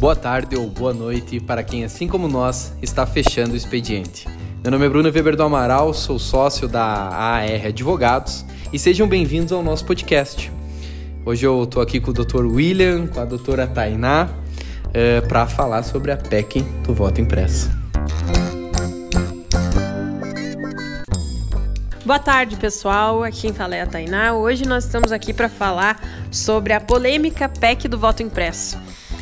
boa 0.00 0.16
tarde 0.16 0.56
ou 0.56 0.66
boa 0.66 0.94
noite 0.94 1.38
para 1.38 1.62
quem, 1.62 1.84
assim 1.84 2.08
como 2.08 2.26
nós, 2.26 2.72
está 2.80 3.04
fechando 3.04 3.52
o 3.52 3.56
expediente. 3.56 4.26
Meu 4.62 4.70
nome 4.72 4.86
é 4.86 4.88
Bruno 4.88 5.10
Weber 5.10 5.36
do 5.36 5.42
Amaral, 5.42 5.92
sou 5.92 6.18
sócio 6.18 6.66
da 6.66 6.82
AR 6.82 7.66
Advogados 7.66 8.46
e 8.72 8.78
sejam 8.78 9.06
bem-vindos 9.06 9.52
ao 9.52 9.62
nosso 9.62 9.84
podcast. 9.84 10.50
Hoje 11.22 11.46
eu 11.46 11.64
estou 11.64 11.82
aqui 11.82 12.00
com 12.00 12.12
o 12.12 12.14
Dr. 12.14 12.46
William, 12.46 13.08
com 13.08 13.20
a 13.20 13.26
doutora 13.26 13.66
Tainá, 13.66 14.30
é, 14.94 15.20
para 15.20 15.46
falar 15.46 15.82
sobre 15.82 16.10
a 16.12 16.16
PEC 16.16 16.62
do 16.82 16.94
voto 16.94 17.20
impresso. 17.20 17.70
Boa 22.06 22.18
tarde, 22.18 22.56
pessoal. 22.56 23.22
Aqui 23.22 23.42
quem 23.42 23.52
fala 23.52 23.76
é 23.76 23.82
a 23.82 23.86
Tainá. 23.86 24.32
Hoje 24.32 24.66
nós 24.66 24.86
estamos 24.86 25.12
aqui 25.12 25.34
para 25.34 25.50
falar 25.50 26.00
sobre 26.30 26.72
a 26.72 26.80
polêmica 26.80 27.50
PEC 27.50 27.86
do 27.86 27.98
voto 27.98 28.22
impresso. 28.22 28.78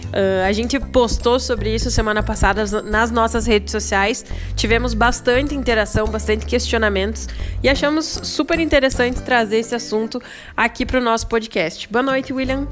Uh, 0.09 0.47
a 0.47 0.53
gente 0.53 0.79
postou 0.80 1.39
sobre 1.39 1.75
isso 1.75 1.91
semana 1.91 2.23
passada 2.23 2.65
nas 2.83 3.11
nossas 3.11 3.47
redes 3.47 3.71
sociais. 3.71 4.25
Tivemos 4.57 4.95
bastante 4.95 5.55
interação, 5.55 6.07
bastante 6.07 6.47
questionamentos 6.47 7.29
e 7.62 7.69
achamos 7.69 8.07
super 8.23 8.59
interessante 8.59 9.21
trazer 9.23 9.59
esse 9.59 9.75
assunto 9.75 10.21
aqui 10.57 10.87
para 10.87 10.99
o 10.99 11.02
nosso 11.02 11.27
podcast. 11.27 11.89
Boa 11.89 12.02
noite, 12.02 12.33
William. 12.33 12.66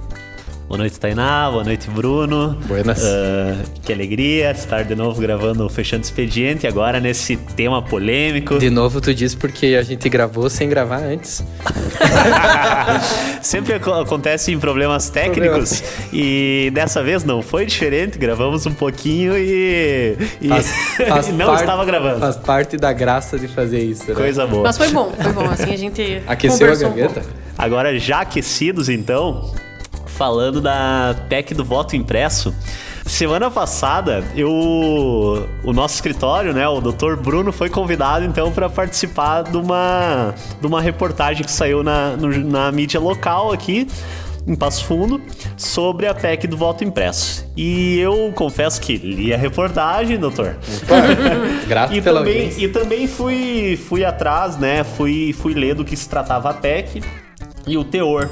Boa 0.68 0.78
noite, 0.78 0.98
Tainá. 0.98 1.48
Boa 1.48 1.62
noite, 1.62 1.88
Bruno. 1.88 2.58
Buenas. 2.66 3.00
Uh, 3.00 3.80
que 3.84 3.92
alegria 3.92 4.50
estar 4.50 4.82
de 4.82 4.96
novo 4.96 5.20
gravando 5.20 5.64
o 5.64 5.68
Fechando 5.68 6.02
Expediente, 6.02 6.66
agora 6.66 6.98
nesse 6.98 7.36
tema 7.36 7.80
polêmico. 7.80 8.58
De 8.58 8.68
novo, 8.68 9.00
tu 9.00 9.14
disse 9.14 9.36
porque 9.36 9.76
a 9.78 9.82
gente 9.82 10.08
gravou 10.08 10.50
sem 10.50 10.68
gravar 10.68 11.04
antes. 11.04 11.44
Sempre 13.40 13.74
acontecem 13.74 14.58
problemas 14.58 15.08
técnicos 15.08 15.84
e 16.12 16.68
dessa 16.74 17.00
vez 17.00 17.22
não 17.22 17.42
foi 17.42 17.64
diferente. 17.64 18.18
Gravamos 18.18 18.66
um 18.66 18.74
pouquinho 18.74 19.38
e, 19.38 20.16
e, 20.40 20.48
faz, 20.48 20.66
faz 21.08 21.28
e 21.28 21.32
não 21.32 21.46
parte, 21.46 21.60
estava 21.60 21.84
gravando. 21.84 22.18
Faz 22.18 22.36
parte 22.38 22.76
da 22.76 22.92
graça 22.92 23.38
de 23.38 23.46
fazer 23.46 23.84
isso. 23.84 24.08
Né? 24.08 24.16
Coisa 24.16 24.44
boa. 24.48 24.64
Mas 24.64 24.76
foi 24.76 24.88
bom, 24.90 25.12
foi 25.12 25.32
bom. 25.32 25.44
Assim 25.44 25.72
a 25.72 25.76
gente. 25.76 26.22
Aqueceu 26.26 26.72
a 26.72 26.74
gaveta? 26.74 27.20
Um 27.20 27.46
Agora, 27.56 27.96
já 27.98 28.20
aquecidos, 28.20 28.88
então, 28.88 29.52
falando 30.16 30.60
da 30.60 31.14
PEC 31.28 31.54
do 31.54 31.64
voto 31.64 31.94
impresso. 31.94 32.54
Semana 33.04 33.50
passada, 33.50 34.24
eu, 34.34 34.50
o 35.62 35.72
nosso 35.72 35.94
escritório, 35.94 36.52
né, 36.52 36.66
o 36.66 36.80
Dr. 36.80 37.14
Bruno 37.14 37.52
foi 37.52 37.70
convidado 37.70 38.24
então 38.24 38.50
para 38.50 38.68
participar 38.68 39.42
de 39.42 39.56
uma, 39.56 40.34
de 40.60 40.66
uma 40.66 40.80
reportagem 40.80 41.44
que 41.44 41.52
saiu 41.52 41.84
na, 41.84 42.16
no, 42.16 42.28
na 42.28 42.72
mídia 42.72 42.98
local 42.98 43.52
aqui 43.52 43.86
em 44.46 44.54
Passo 44.54 44.84
Fundo 44.84 45.20
sobre 45.56 46.06
a 46.06 46.14
PEC 46.14 46.46
do 46.46 46.56
voto 46.56 46.84
impresso. 46.84 47.46
E 47.56 47.98
eu 47.98 48.32
confesso 48.34 48.80
que 48.80 48.96
li 48.96 49.34
a 49.34 49.36
reportagem, 49.36 50.18
doutor. 50.18 50.56
Grato 51.66 51.94
e 51.94 52.00
pela 52.00 52.20
também, 52.20 52.52
E 52.56 52.68
também 52.68 53.06
fui, 53.08 53.76
fui 53.88 54.04
atrás, 54.04 54.56
né? 54.56 54.84
Fui, 54.84 55.32
fui 55.32 55.52
ler 55.52 55.74
do 55.74 55.84
que 55.84 55.96
se 55.96 56.08
tratava 56.08 56.50
a 56.50 56.54
PEC 56.54 57.02
e 57.66 57.76
o 57.76 57.84
teor. 57.84 58.28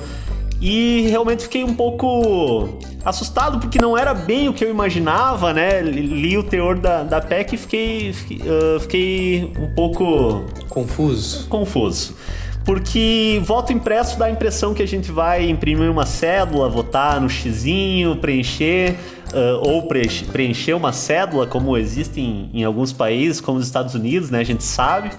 E 0.60 1.06
realmente 1.08 1.44
fiquei 1.44 1.62
um 1.64 1.74
pouco 1.74 2.78
assustado, 3.05 3.58
porque 3.58 3.78
não 3.78 3.97
era 3.97 4.14
bem 4.14 4.48
o 4.48 4.55
que 4.55 4.64
eu 4.64 4.70
imaginava, 4.70 5.52
né? 5.52 5.83
Li 5.83 6.38
o 6.38 6.42
teor 6.42 6.78
da, 6.78 7.02
da 7.02 7.20
PEC 7.20 7.55
e 7.55 7.58
fiquei, 7.58 8.12
fiquei, 8.12 8.38
uh, 8.38 8.80
fiquei 8.80 9.52
um 9.58 9.75
pouco. 9.75 10.44
Confuso. 10.69 11.47
Confuso. 11.48 12.16
Porque 12.64 13.42
voto 13.44 13.75
impresso 13.75 14.19
dá 14.19 14.25
a 14.25 14.30
impressão 14.30 14.72
que 14.72 14.82
a 14.82 14.86
gente 14.86 15.12
vai 15.12 15.48
imprimir 15.50 15.91
uma 15.91 16.06
cédula, 16.06 16.66
votar 16.66 17.20
no 17.20 17.28
xizinho, 17.28 18.16
preencher, 18.16 18.97
uh, 19.34 19.69
ou 19.69 19.86
preencher 20.32 20.72
uma 20.72 20.91
cédula, 20.91 21.47
como 21.47 21.77
existe 21.77 22.22
em, 22.22 22.48
em 22.55 22.64
alguns 22.64 22.91
países, 22.91 23.38
como 23.38 23.58
os 23.58 23.66
Estados 23.66 23.94
Unidos, 23.94 24.30
né? 24.30 24.41
A 24.41 24.44
gente 24.44 24.64
sabe. 24.64 25.10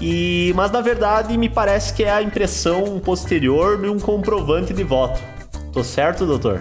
E, 0.00 0.52
mas 0.54 0.70
na 0.70 0.80
verdade 0.80 1.36
me 1.38 1.48
parece 1.48 1.94
que 1.94 2.04
é 2.04 2.10
a 2.10 2.22
impressão 2.22 2.98
posterior 2.98 3.80
de 3.80 3.88
um 3.88 3.98
comprovante 3.98 4.72
de 4.72 4.84
voto. 4.84 5.22
Tô 5.72 5.82
certo, 5.82 6.26
doutor? 6.26 6.60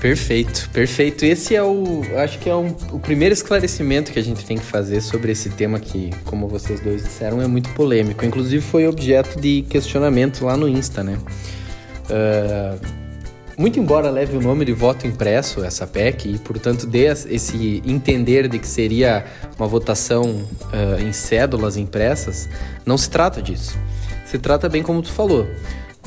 Perfeito, 0.00 0.68
perfeito. 0.70 1.24
Esse 1.24 1.56
é 1.56 1.62
o, 1.62 2.02
acho 2.18 2.38
que 2.38 2.50
é 2.50 2.54
um, 2.54 2.76
o 2.92 2.98
primeiro 2.98 3.32
esclarecimento 3.32 4.12
que 4.12 4.18
a 4.18 4.22
gente 4.22 4.44
tem 4.44 4.58
que 4.58 4.64
fazer 4.64 5.00
sobre 5.00 5.32
esse 5.32 5.48
tema 5.50 5.80
que, 5.80 6.10
como 6.26 6.46
vocês 6.46 6.78
dois 6.80 7.02
disseram, 7.02 7.40
é 7.40 7.46
muito 7.46 7.70
polêmico. 7.70 8.24
Inclusive 8.24 8.62
foi 8.62 8.86
objeto 8.86 9.40
de 9.40 9.62
questionamento 9.62 10.44
lá 10.44 10.56
no 10.56 10.68
Insta, 10.68 11.02
né? 11.02 11.18
Uh, 12.10 13.03
muito 13.56 13.78
embora 13.78 14.10
leve 14.10 14.36
o 14.36 14.40
nome 14.40 14.64
de 14.64 14.72
voto 14.72 15.06
impresso, 15.06 15.62
essa 15.62 15.86
PEC, 15.86 16.34
e 16.34 16.38
portanto 16.38 16.86
dê 16.86 17.04
esse 17.06 17.82
entender 17.86 18.48
de 18.48 18.58
que 18.58 18.66
seria 18.66 19.24
uma 19.56 19.66
votação 19.66 20.24
uh, 20.24 21.00
em 21.00 21.12
cédulas 21.12 21.76
impressas, 21.76 22.48
não 22.84 22.98
se 22.98 23.08
trata 23.08 23.40
disso. 23.40 23.78
Se 24.26 24.38
trata, 24.38 24.68
bem 24.68 24.82
como 24.82 25.00
tu 25.02 25.12
falou, 25.12 25.46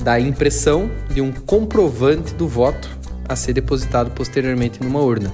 da 0.03 0.19
impressão 0.19 0.91
de 1.13 1.22
um 1.22 1.31
comprovante 1.31 2.34
do 2.34 2.47
voto 2.47 2.90
a 3.30 3.36
ser 3.36 3.53
depositado 3.53 4.12
posteriormente 4.12 4.84
numa 4.84 5.00
urna. 5.00 5.31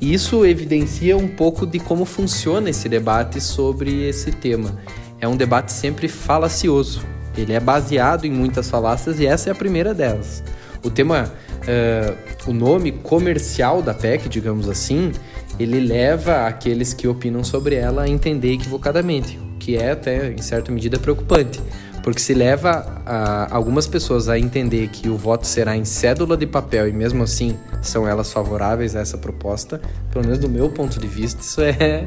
E 0.00 0.14
isso 0.14 0.46
evidencia 0.46 1.16
um 1.16 1.28
pouco 1.28 1.66
de 1.66 1.80
como 1.80 2.04
funciona 2.04 2.70
esse 2.70 2.88
debate 2.88 3.40
sobre 3.40 4.06
esse 4.06 4.30
tema. 4.30 4.78
É 5.20 5.26
um 5.26 5.36
debate 5.36 5.72
sempre 5.72 6.06
falacioso. 6.06 7.04
Ele 7.36 7.52
é 7.52 7.60
baseado 7.60 8.24
em 8.24 8.30
muitas 8.30 8.70
falácias 8.70 9.18
e 9.18 9.26
essa 9.26 9.50
é 9.50 9.52
a 9.52 9.54
primeira 9.54 9.92
delas 9.92 10.42
o 10.84 10.90
tema, 10.90 11.32
uh, 11.62 12.50
o 12.50 12.52
nome 12.52 12.92
comercial 12.92 13.82
da 13.82 13.94
PEC, 13.94 14.28
digamos 14.28 14.68
assim, 14.68 15.12
ele 15.58 15.80
leva 15.80 16.46
aqueles 16.46 16.92
que 16.92 17.08
opinam 17.08 17.42
sobre 17.42 17.76
ela 17.76 18.02
a 18.02 18.08
entender 18.08 18.52
equivocadamente, 18.52 19.38
o 19.38 19.58
que 19.58 19.76
é 19.76 19.92
até 19.92 20.30
em 20.30 20.42
certa 20.42 20.70
medida 20.70 20.98
preocupante, 20.98 21.60
porque 22.02 22.20
se 22.20 22.34
leva 22.34 23.02
algumas 23.50 23.86
pessoas 23.86 24.28
a 24.28 24.38
entender 24.38 24.88
que 24.88 25.08
o 25.08 25.16
voto 25.16 25.46
será 25.46 25.74
em 25.74 25.86
cédula 25.86 26.36
de 26.36 26.46
papel 26.46 26.86
e 26.88 26.92
mesmo 26.92 27.22
assim 27.22 27.56
são 27.80 28.06
elas 28.06 28.30
favoráveis 28.30 28.94
a 28.94 29.00
essa 29.00 29.16
proposta, 29.16 29.80
pelo 30.12 30.24
menos 30.24 30.38
do 30.38 30.48
meu 30.48 30.68
ponto 30.68 31.00
de 31.00 31.06
vista, 31.06 31.40
isso 31.40 31.62
é 31.62 32.06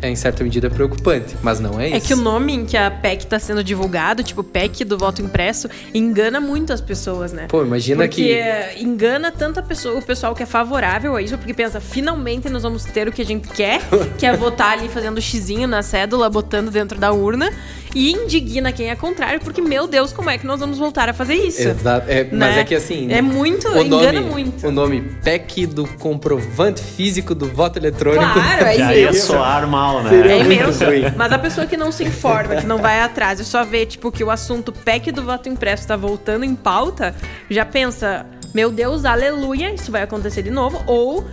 é 0.00 0.08
em 0.08 0.16
certa 0.16 0.44
medida 0.44 0.68
preocupante, 0.68 1.36
mas 1.42 1.60
não 1.60 1.80
é 1.80 1.88
isso. 1.88 1.96
É 1.96 2.00
que 2.00 2.14
o 2.14 2.16
nome 2.16 2.52
em 2.52 2.64
que 2.64 2.76
a 2.76 2.90
PEC 2.90 3.24
está 3.24 3.38
sendo 3.38 3.62
divulgado, 3.64 4.22
tipo 4.22 4.42
PEC 4.42 4.84
do 4.84 4.98
voto 4.98 5.22
impresso, 5.22 5.68
engana 5.92 6.40
muito 6.40 6.72
as 6.72 6.80
pessoas, 6.80 7.32
né? 7.32 7.46
Pô, 7.48 7.62
imagina 7.62 8.04
porque 8.04 8.22
que. 8.22 8.34
Porque 8.34 8.82
engana 8.82 9.32
tanta 9.32 9.62
pessoa, 9.62 9.98
o 9.98 10.02
pessoal 10.02 10.34
que 10.34 10.42
é 10.42 10.46
favorável 10.46 11.16
a 11.16 11.22
isso, 11.22 11.36
porque 11.38 11.54
pensa, 11.54 11.80
finalmente 11.80 12.48
nós 12.48 12.62
vamos 12.62 12.84
ter 12.84 13.08
o 13.08 13.12
que 13.12 13.22
a 13.22 13.26
gente 13.26 13.48
quer, 13.48 13.80
que 14.18 14.26
é 14.26 14.36
votar 14.36 14.72
ali 14.72 14.88
fazendo 14.88 15.20
xizinho 15.20 15.66
na 15.66 15.82
cédula, 15.82 16.28
botando 16.28 16.70
dentro 16.70 16.98
da 16.98 17.12
urna, 17.12 17.50
e 17.94 18.10
indigna 18.10 18.72
quem 18.72 18.90
é 18.90 18.96
contrário, 18.96 19.40
porque, 19.40 19.60
meu 19.60 19.86
Deus, 19.86 20.12
como 20.12 20.28
é 20.28 20.36
que 20.36 20.46
nós 20.46 20.58
vamos 20.58 20.78
voltar 20.78 21.08
a 21.08 21.12
fazer 21.12 21.34
isso? 21.34 21.62
Exato. 21.62 22.10
É, 22.10 22.24
né? 22.24 22.30
Mas 22.32 22.56
é 22.58 22.64
que 22.64 22.74
assim. 22.74 23.10
É 23.12 23.22
muito, 23.22 23.68
engana 23.68 24.20
nome, 24.20 24.30
muito. 24.30 24.66
O 24.66 24.72
nome 24.72 25.00
PEC 25.22 25.66
do 25.66 25.86
comprovante 25.86 26.82
físico 26.82 27.34
do 27.34 27.46
voto 27.46 27.78
eletrônico. 27.78 28.32
Claro, 28.32 28.64
é 28.66 28.76
Já 28.76 28.94
ia 28.94 29.12
soar 29.12 29.66
mal 29.84 30.02
né? 30.02 30.10
Seria 30.10 30.32
é 30.32 30.40
imenso. 30.40 30.84
Mas 31.16 31.32
a 31.32 31.38
pessoa 31.38 31.66
que 31.66 31.76
não 31.76 31.92
se 31.92 32.04
informa, 32.04 32.56
que 32.56 32.66
não 32.66 32.78
vai 32.78 33.00
atrás 33.00 33.40
e 33.40 33.44
só 33.44 33.64
vê, 33.64 33.84
tipo, 33.84 34.10
que 34.10 34.24
o 34.24 34.30
assunto 34.30 34.72
PEC 34.72 35.12
do 35.12 35.22
voto 35.22 35.48
impresso 35.48 35.86
tá 35.86 35.96
voltando 35.96 36.44
em 36.44 36.54
pauta, 36.54 37.14
já 37.50 37.64
pensa, 37.64 38.26
meu 38.54 38.70
Deus, 38.70 39.04
aleluia, 39.04 39.74
isso 39.74 39.92
vai 39.92 40.02
acontecer 40.02 40.42
de 40.42 40.50
novo. 40.50 40.82
Ou 40.86 41.24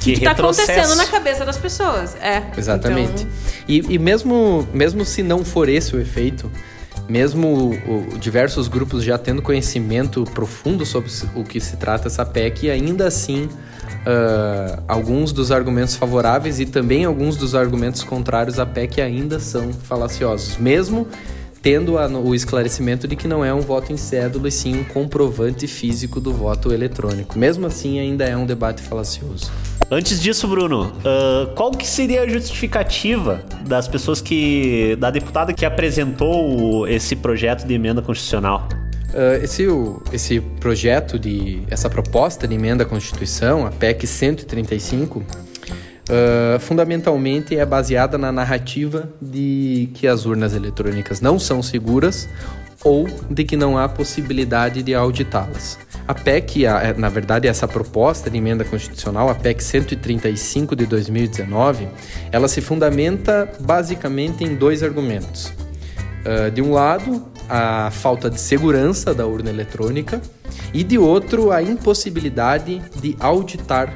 que 0.00 0.12
está 0.12 0.32
acontecendo 0.32 0.96
na 0.96 1.06
cabeça 1.06 1.44
das 1.44 1.56
pessoas. 1.56 2.16
É. 2.20 2.42
Exatamente. 2.56 3.22
Então... 3.22 3.26
E, 3.68 3.94
e, 3.94 3.98
mesmo, 3.98 4.66
mesmo 4.72 5.04
se 5.04 5.22
não 5.22 5.44
for 5.44 5.68
esse 5.68 5.94
o 5.94 6.00
efeito, 6.00 6.50
mesmo 7.08 7.70
o, 7.86 8.18
diversos 8.18 8.68
grupos 8.68 9.04
já 9.04 9.18
tendo 9.18 9.42
conhecimento 9.42 10.24
profundo 10.24 10.84
sobre 10.86 11.10
o 11.34 11.44
que 11.44 11.60
se 11.60 11.76
trata 11.76 12.08
essa 12.08 12.24
PEC, 12.24 12.70
ainda 12.70 13.06
assim 13.06 13.44
uh, 13.44 14.82
alguns 14.88 15.32
dos 15.32 15.50
argumentos 15.50 15.94
favoráveis 15.94 16.60
e 16.60 16.66
também 16.66 17.04
alguns 17.04 17.36
dos 17.36 17.54
argumentos 17.54 18.02
contrários 18.02 18.58
à 18.58 18.66
PEC 18.66 19.00
ainda 19.00 19.38
são 19.38 19.72
falaciosos, 19.72 20.56
mesmo 20.56 21.06
tendo 21.62 21.96
a, 21.96 22.08
o 22.08 22.34
esclarecimento 22.34 23.06
de 23.06 23.14
que 23.14 23.28
não 23.28 23.44
é 23.44 23.54
um 23.54 23.60
voto 23.60 23.92
em 23.92 23.96
cédula 23.96 24.48
e 24.48 24.50
sim 24.50 24.80
um 24.80 24.84
comprovante 24.84 25.68
físico 25.68 26.20
do 26.20 26.32
voto 26.32 26.72
eletrônico. 26.72 27.38
Mesmo 27.38 27.66
assim, 27.66 28.00
ainda 28.00 28.24
é 28.24 28.36
um 28.36 28.44
debate 28.44 28.82
falacioso. 28.82 29.50
Antes 29.90 30.20
disso, 30.20 30.48
Bruno, 30.48 30.86
uh, 30.86 31.54
qual 31.54 31.70
que 31.70 31.86
seria 31.86 32.22
a 32.22 32.28
justificativa 32.28 33.44
das 33.66 33.86
pessoas 33.86 34.20
que. 34.20 34.96
da 34.98 35.10
deputada 35.10 35.52
que 35.52 35.64
apresentou 35.64 36.88
esse 36.88 37.14
projeto 37.14 37.66
de 37.66 37.74
emenda 37.74 38.02
constitucional? 38.02 38.68
Uh, 39.10 39.44
esse, 39.44 39.66
esse 40.12 40.40
projeto 40.40 41.18
de. 41.18 41.62
essa 41.70 41.88
proposta 41.88 42.48
de 42.48 42.54
emenda 42.54 42.82
à 42.82 42.86
Constituição, 42.86 43.66
a 43.66 43.70
PEC 43.70 44.06
135, 44.06 45.22
uh, 46.08 46.58
fundamentalmente 46.60 47.56
é 47.56 47.64
baseada 47.64 48.16
na 48.18 48.32
narrativa 48.32 49.08
de 49.20 49.90
que 49.94 50.06
as 50.06 50.24
urnas 50.26 50.54
eletrônicas 50.54 51.20
não 51.20 51.38
são 51.38 51.62
seguras 51.62 52.28
ou 52.84 53.06
de 53.30 53.44
que 53.44 53.56
não 53.56 53.78
há 53.78 53.88
possibilidade 53.88 54.82
de 54.82 54.94
auditá-las. 54.94 55.78
A 56.06 56.14
PEC, 56.14 56.66
a, 56.66 56.94
na 56.94 57.08
verdade, 57.08 57.46
essa 57.46 57.68
proposta 57.68 58.28
de 58.28 58.36
emenda 58.36 58.64
constitucional, 58.64 59.28
a 59.28 59.34
PEC 59.34 59.62
135 59.62 60.74
de 60.74 60.86
2019, 60.86 61.88
ela 62.32 62.48
se 62.48 62.60
fundamenta 62.60 63.48
basicamente 63.60 64.42
em 64.42 64.56
dois 64.56 64.82
argumentos. 64.82 65.52
Uh, 66.24 66.50
de 66.50 66.60
um 66.60 66.72
lado, 66.72 67.24
a 67.48 67.90
falta 67.90 68.28
de 68.28 68.40
segurança 68.40 69.14
da 69.14 69.26
urna 69.26 69.50
eletrônica 69.50 70.20
e 70.74 70.82
de 70.82 70.98
outro, 70.98 71.52
a 71.52 71.62
impossibilidade 71.62 72.82
de 73.00 73.16
auditar 73.20 73.92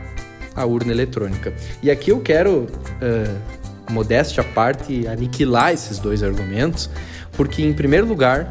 a 0.56 0.64
urna 0.64 0.93
eletrônica. 0.93 1.53
E 1.82 1.91
aqui 1.91 2.11
eu 2.11 2.20
quero, 2.20 2.62
uh, 2.62 3.93
modéstia 3.93 4.41
à 4.41 4.44
parte, 4.44 5.06
aniquilar 5.06 5.73
esses 5.73 5.99
dois 5.99 6.23
argumentos, 6.23 6.91
porque, 7.32 7.62
em 7.62 7.73
primeiro 7.73 8.06
lugar, 8.06 8.50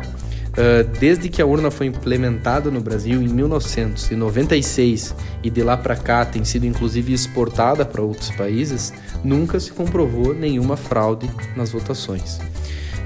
Uh, 0.56 0.88
desde 1.02 1.28
que 1.28 1.42
a 1.42 1.46
urna 1.46 1.69
foi 1.69 1.88
implementada 1.88 2.72
no 2.72 2.80
Brasil 2.80 3.22
em 3.22 3.28
1996 3.28 5.13
e 5.44 5.50
de 5.50 5.62
lá 5.62 5.75
para 5.75 5.98
cá 5.98 6.24
tem 6.24 6.46
sido 6.46 6.66
inclusive 6.66 7.12
exportada 7.12 7.84
para 7.84 8.02
outros 8.02 8.31
países, 8.31 8.94
nunca 9.22 9.60
se 9.60 9.74
comprovou 9.74 10.34
nenhuma 10.34 10.78
fraude 10.78 11.30
nas 11.57 11.72
votações 11.72 12.40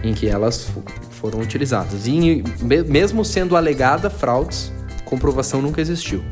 em 0.04 0.14
que 0.14 0.28
elas 0.28 0.70
foram 1.12 1.40
utilizadas. 1.40 2.08
E 2.08 2.44
mesmo 2.88 3.26
sendo 3.26 3.56
alegada 3.56 4.10
fraudes, 4.10 4.72
comprovação 5.06 5.62
nunca 5.62 5.82
existiu. 5.82 6.24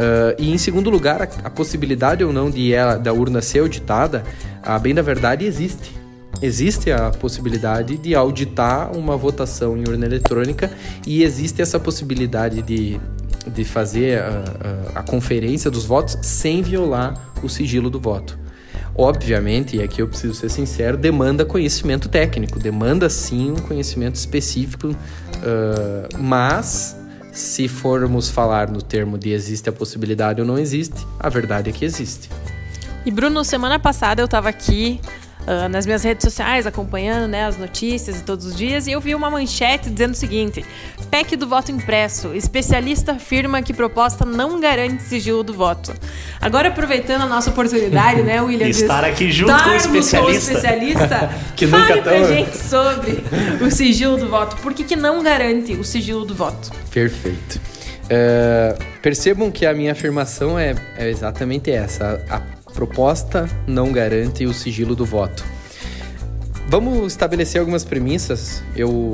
Uh, 0.00 0.34
e 0.38 0.50
em 0.50 0.56
segundo 0.56 0.88
lugar, 0.88 1.20
a, 1.20 1.28
a 1.44 1.50
possibilidade 1.50 2.24
ou 2.24 2.32
não 2.32 2.50
de 2.50 2.72
ela, 2.72 2.96
da 2.96 3.12
urna 3.12 3.42
ser 3.42 3.58
auditada, 3.58 4.24
a 4.62 4.78
bem 4.78 4.94
da 4.94 5.02
verdade 5.02 5.44
existe 5.44 6.00
existe 6.42 6.90
a 6.90 7.10
possibilidade 7.10 7.98
de 7.98 8.14
auditar 8.14 8.96
uma 8.96 9.16
votação 9.16 9.76
em 9.76 9.86
urna 9.86 10.06
eletrônica 10.06 10.70
e 11.06 11.22
existe 11.22 11.60
essa 11.60 11.78
possibilidade 11.78 12.62
de, 12.62 12.98
de 13.46 13.64
fazer 13.64 14.20
a, 14.20 14.44
a, 14.94 15.00
a 15.00 15.02
conferência 15.02 15.70
dos 15.70 15.84
votos 15.84 16.16
sem 16.22 16.62
violar 16.62 17.14
o 17.42 17.48
sigilo 17.48 17.90
do 17.90 18.00
voto. 18.00 18.38
Obviamente, 18.94 19.76
e 19.76 19.82
aqui 19.82 20.02
eu 20.02 20.08
preciso 20.08 20.34
ser 20.34 20.48
sincero, 20.48 20.96
demanda 20.96 21.44
conhecimento 21.44 22.08
técnico, 22.08 22.58
demanda 22.58 23.08
sim 23.08 23.52
um 23.52 23.56
conhecimento 23.56 24.16
específico, 24.16 24.88
uh, 24.88 26.18
mas 26.18 26.96
se 27.32 27.68
formos 27.68 28.28
falar 28.28 28.70
no 28.70 28.82
termo 28.82 29.16
de 29.18 29.30
existe 29.30 29.68
a 29.68 29.72
possibilidade 29.72 30.40
ou 30.40 30.46
não 30.46 30.58
existe, 30.58 31.06
a 31.18 31.28
verdade 31.28 31.70
é 31.70 31.72
que 31.72 31.84
existe. 31.84 32.28
E 33.04 33.10
Bruno, 33.10 33.44
semana 33.44 33.78
passada 33.78 34.20
eu 34.20 34.26
estava 34.26 34.48
aqui 34.48 35.00
uh, 35.46 35.68
nas 35.68 35.86
minhas 35.86 36.02
redes 36.02 36.24
sociais, 36.24 36.66
acompanhando 36.66 37.28
né, 37.28 37.44
as 37.44 37.56
notícias 37.56 38.20
todos 38.22 38.46
os 38.46 38.56
dias, 38.56 38.86
e 38.86 38.92
eu 38.92 39.00
vi 39.00 39.14
uma 39.14 39.30
manchete 39.30 39.90
dizendo 39.90 40.12
o 40.12 40.16
seguinte: 40.16 40.64
PEC 41.10 41.36
do 41.36 41.46
voto 41.46 41.72
impresso. 41.72 42.34
Especialista 42.34 43.12
afirma 43.12 43.62
que 43.62 43.74
proposta 43.74 44.24
não 44.24 44.60
garante 44.60 45.02
sigilo 45.02 45.42
do 45.42 45.52
voto. 45.52 45.92
Agora, 46.40 46.68
aproveitando 46.68 47.22
a 47.22 47.26
nossa 47.26 47.50
oportunidade, 47.50 48.22
né, 48.22 48.40
William? 48.40 48.68
Estar 48.68 49.04
aqui 49.04 49.30
junto 49.30 49.52
com 49.62 49.70
o 49.70 49.74
especialista. 49.74 50.20
Com 50.20 50.26
o 50.26 50.30
especialista 50.30 51.30
que 51.56 51.66
fale 51.66 51.82
nunca 51.82 52.02
pra 52.02 52.12
tão... 52.12 52.28
gente 52.28 52.56
sobre 52.56 53.24
o 53.64 53.70
sigilo 53.70 54.16
do 54.16 54.28
voto. 54.28 54.56
Por 54.56 54.72
que, 54.72 54.84
que 54.84 54.96
não 54.96 55.22
garante 55.22 55.72
o 55.72 55.84
sigilo 55.84 56.24
do 56.24 56.34
voto? 56.34 56.70
Perfeito. 56.90 57.60
Uh, 58.04 58.76
percebam 59.00 59.50
que 59.50 59.64
a 59.64 59.72
minha 59.72 59.92
afirmação 59.92 60.58
é, 60.58 60.74
é 60.96 61.08
exatamente 61.08 61.70
essa. 61.70 62.20
A 62.28 62.59
proposta 62.70 63.48
não 63.66 63.92
garante 63.92 64.46
o 64.46 64.54
sigilo 64.54 64.94
do 64.94 65.04
voto. 65.04 65.44
Vamos 66.68 67.12
estabelecer 67.12 67.60
algumas 67.60 67.84
premissas. 67.84 68.62
Eu, 68.76 69.12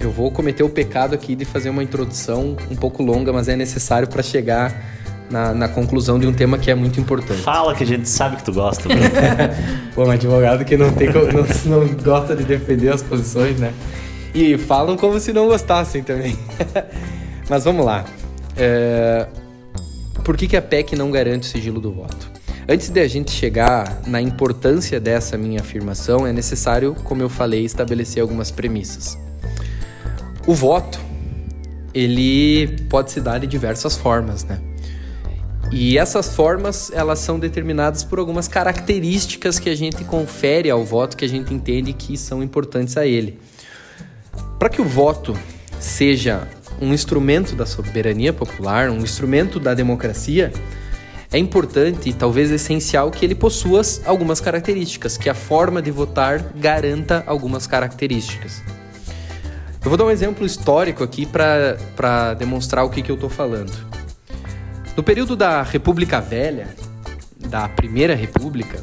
eu 0.00 0.10
vou 0.10 0.30
cometer 0.30 0.62
o 0.62 0.68
pecado 0.68 1.14
aqui 1.14 1.36
de 1.36 1.44
fazer 1.44 1.70
uma 1.70 1.82
introdução 1.82 2.56
um 2.70 2.76
pouco 2.76 3.02
longa, 3.02 3.32
mas 3.32 3.48
é 3.48 3.54
necessário 3.54 4.08
para 4.08 4.22
chegar 4.22 4.74
na, 5.30 5.54
na, 5.54 5.68
conclusão 5.68 6.18
de 6.18 6.26
um 6.26 6.32
tema 6.32 6.58
que 6.58 6.70
é 6.70 6.74
muito 6.74 7.00
importante. 7.00 7.40
Fala 7.42 7.74
que 7.74 7.82
a 7.82 7.86
gente 7.86 8.08
sabe 8.08 8.36
que 8.36 8.44
tu 8.44 8.52
gosta. 8.52 8.88
Pô, 9.94 10.04
um 10.04 10.10
advogado 10.10 10.64
que 10.64 10.76
não, 10.76 10.92
tem, 10.92 11.08
não, 11.12 11.80
não 11.80 11.94
gosta 11.94 12.34
de 12.34 12.44
defender 12.44 12.92
as 12.92 13.02
posições, 13.02 13.58
né? 13.58 13.72
E 14.34 14.58
falam 14.58 14.96
como 14.96 15.18
se 15.18 15.32
não 15.32 15.46
gostassem 15.46 16.02
também. 16.02 16.36
mas 17.48 17.64
vamos 17.64 17.84
lá. 17.84 18.04
É... 18.56 19.26
Por 20.24 20.36
que, 20.36 20.48
que 20.48 20.56
a 20.56 20.62
PEC 20.62 20.96
não 20.96 21.10
garante 21.10 21.46
o 21.46 21.50
sigilo 21.50 21.80
do 21.80 21.92
voto? 21.92 22.35
Antes 22.68 22.88
de 22.88 22.98
a 23.00 23.06
gente 23.06 23.30
chegar 23.30 24.00
na 24.08 24.20
importância 24.20 24.98
dessa 24.98 25.38
minha 25.38 25.60
afirmação, 25.60 26.26
é 26.26 26.32
necessário, 26.32 26.96
como 27.04 27.22
eu 27.22 27.28
falei, 27.28 27.64
estabelecer 27.64 28.20
algumas 28.20 28.50
premissas. 28.50 29.16
O 30.48 30.52
voto, 30.52 30.98
ele 31.94 32.76
pode 32.90 33.12
se 33.12 33.20
dar 33.20 33.38
de 33.38 33.46
diversas 33.46 33.96
formas, 33.96 34.42
né? 34.42 34.60
E 35.70 35.96
essas 35.96 36.34
formas, 36.34 36.90
elas 36.92 37.20
são 37.20 37.38
determinadas 37.38 38.02
por 38.02 38.18
algumas 38.18 38.48
características 38.48 39.60
que 39.60 39.70
a 39.70 39.74
gente 39.76 40.02
confere 40.04 40.68
ao 40.68 40.84
voto, 40.84 41.16
que 41.16 41.24
a 41.24 41.28
gente 41.28 41.54
entende 41.54 41.92
que 41.92 42.16
são 42.16 42.42
importantes 42.42 42.96
a 42.96 43.06
ele. 43.06 43.38
Para 44.58 44.68
que 44.68 44.80
o 44.80 44.84
voto 44.84 45.38
seja 45.78 46.48
um 46.80 46.92
instrumento 46.92 47.54
da 47.54 47.64
soberania 47.64 48.32
popular, 48.32 48.90
um 48.90 48.98
instrumento 48.98 49.60
da 49.60 49.72
democracia, 49.72 50.52
é 51.30 51.38
importante 51.38 52.12
talvez 52.12 52.50
essencial 52.50 53.10
que 53.10 53.24
ele 53.24 53.34
possua 53.34 53.82
algumas 54.04 54.40
características, 54.40 55.16
que 55.16 55.28
a 55.28 55.34
forma 55.34 55.82
de 55.82 55.90
votar 55.90 56.40
garanta 56.54 57.24
algumas 57.26 57.66
características. 57.66 58.62
Eu 59.84 59.88
vou 59.88 59.96
dar 59.96 60.04
um 60.04 60.10
exemplo 60.10 60.44
histórico 60.44 61.02
aqui 61.04 61.26
para 61.26 62.34
demonstrar 62.34 62.84
o 62.84 62.90
que, 62.90 63.02
que 63.02 63.10
eu 63.10 63.14
estou 63.14 63.30
falando. 63.30 63.72
No 64.96 65.02
período 65.02 65.36
da 65.36 65.62
República 65.62 66.20
Velha, 66.20 66.68
da 67.38 67.68
Primeira 67.68 68.14
República, 68.14 68.82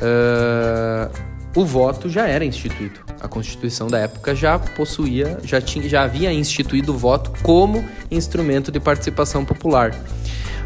uh, 0.00 1.10
o 1.54 1.64
voto 1.64 2.08
já 2.08 2.26
era 2.26 2.44
instituído. 2.44 3.00
A 3.20 3.28
Constituição 3.28 3.88
da 3.88 3.98
época 3.98 4.34
já 4.34 4.58
possuía, 4.58 5.38
já, 5.44 5.60
tinha, 5.60 5.88
já 5.88 6.02
havia 6.02 6.32
instituído 6.32 6.94
o 6.94 6.98
voto 6.98 7.32
como 7.42 7.84
instrumento 8.10 8.72
de 8.72 8.80
participação 8.80 9.44
popular 9.44 9.94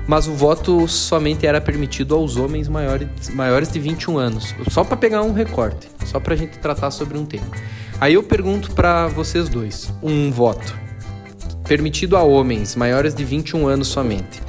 mas 0.09 0.27
o 0.27 0.33
voto 0.33 0.89
somente 0.89 1.47
era 1.47 1.61
permitido 1.61 2.15
aos 2.15 2.39
homens 2.39 2.67
maiores, 2.67 3.29
maiores 3.29 3.71
de 3.71 3.79
21 3.79 4.17
anos. 4.17 4.55
Só 4.71 4.83
para 4.83 4.97
pegar 4.97 5.23
um 5.23 5.35
recorte, 5.35 5.87
só 6.07 6.19
para 6.19 6.33
a 6.33 6.37
gente 6.37 6.59
tratar 6.59 6.91
sobre 6.91 7.19
um 7.19 7.27
tema. 7.27 7.47
Aí 8.01 8.15
eu 8.15 8.23
pergunto 8.23 8.73
para 8.73 9.07
vocês 9.09 9.51
dois: 9.51 9.93
um 10.03 10.33
voto 10.33 10.75
permitido 11.69 12.17
a 12.17 12.23
homens 12.23 12.75
maiores 12.75 13.15
de 13.15 13.23
21 13.23 13.69
anos 13.69 13.89
somente, 13.89 14.41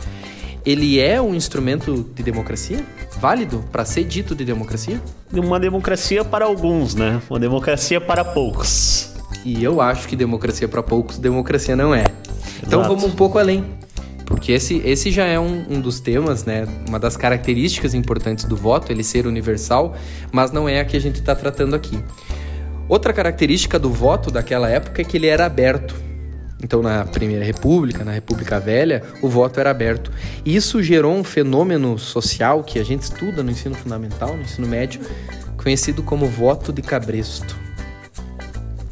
ele 0.66 0.98
é 0.98 1.22
um 1.22 1.36
instrumento 1.36 2.10
de 2.16 2.24
democracia? 2.24 2.86
Válido 3.20 3.66
para 3.70 3.84
ser 3.84 4.06
dito 4.06 4.34
de 4.34 4.46
democracia? 4.46 5.02
Uma 5.34 5.60
democracia 5.60 6.24
para 6.24 6.46
alguns, 6.46 6.96
né? 6.96 7.22
Uma 7.30 7.38
democracia 7.38 8.00
para 8.00 8.24
poucos. 8.24 9.14
E 9.44 9.62
eu 9.62 9.82
acho 9.82 10.08
que 10.08 10.16
democracia 10.16 10.70
para 10.70 10.82
poucos, 10.82 11.18
democracia 11.18 11.76
não 11.76 11.94
é. 11.94 12.06
Então 12.66 12.80
Exato. 12.80 12.96
vamos 12.96 13.04
um 13.04 13.16
pouco 13.16 13.38
além. 13.38 13.66
Porque 14.30 14.52
esse, 14.52 14.78
esse 14.86 15.10
já 15.10 15.26
é 15.26 15.40
um, 15.40 15.66
um 15.68 15.82
dos 15.82 16.00
temas, 16.00 16.46
né? 16.46 16.68
Uma 16.88 17.00
das 17.00 17.18
características 17.18 17.96
importantes 17.96 18.46
do 18.46 18.56
voto, 18.56 18.92
ele 18.92 19.04
ser 19.04 19.26
universal, 19.26 19.96
mas 20.32 20.52
não 20.52 20.70
é 20.70 20.80
a 20.80 20.86
que 20.86 20.96
a 20.96 21.02
gente 21.02 21.20
está 21.20 21.36
tratando 21.36 21.76
aqui. 21.76 22.00
Outra 22.88 23.12
característica 23.12 23.80
do 23.80 23.90
voto 23.90 24.30
daquela 24.30 24.70
época 24.70 25.02
é 25.02 25.06
que 25.06 25.18
ele 25.18 25.26
era 25.26 25.48
aberto. 25.48 25.96
Então, 26.62 26.84
na 26.84 27.06
Primeira 27.06 27.44
República, 27.44 28.06
na 28.06 28.12
República 28.12 28.60
Velha, 28.60 29.02
o 29.22 29.28
voto 29.28 29.60
era 29.60 29.72
aberto. 29.72 30.12
E 30.46 30.56
isso 30.56 30.82
gerou 30.84 31.16
um 31.16 31.24
fenômeno 31.24 31.98
social 31.98 32.64
que 32.64 32.78
a 32.78 32.84
gente 32.84 33.02
estuda 33.04 33.42
no 33.42 33.50
ensino 33.50 33.74
fundamental, 33.74 34.36
no 34.36 34.44
ensino 34.44 34.68
médio, 34.68 35.02
conhecido 35.58 36.04
como 36.04 36.28
voto 36.28 36.72
de 36.72 36.84
cabresto. 36.84 37.58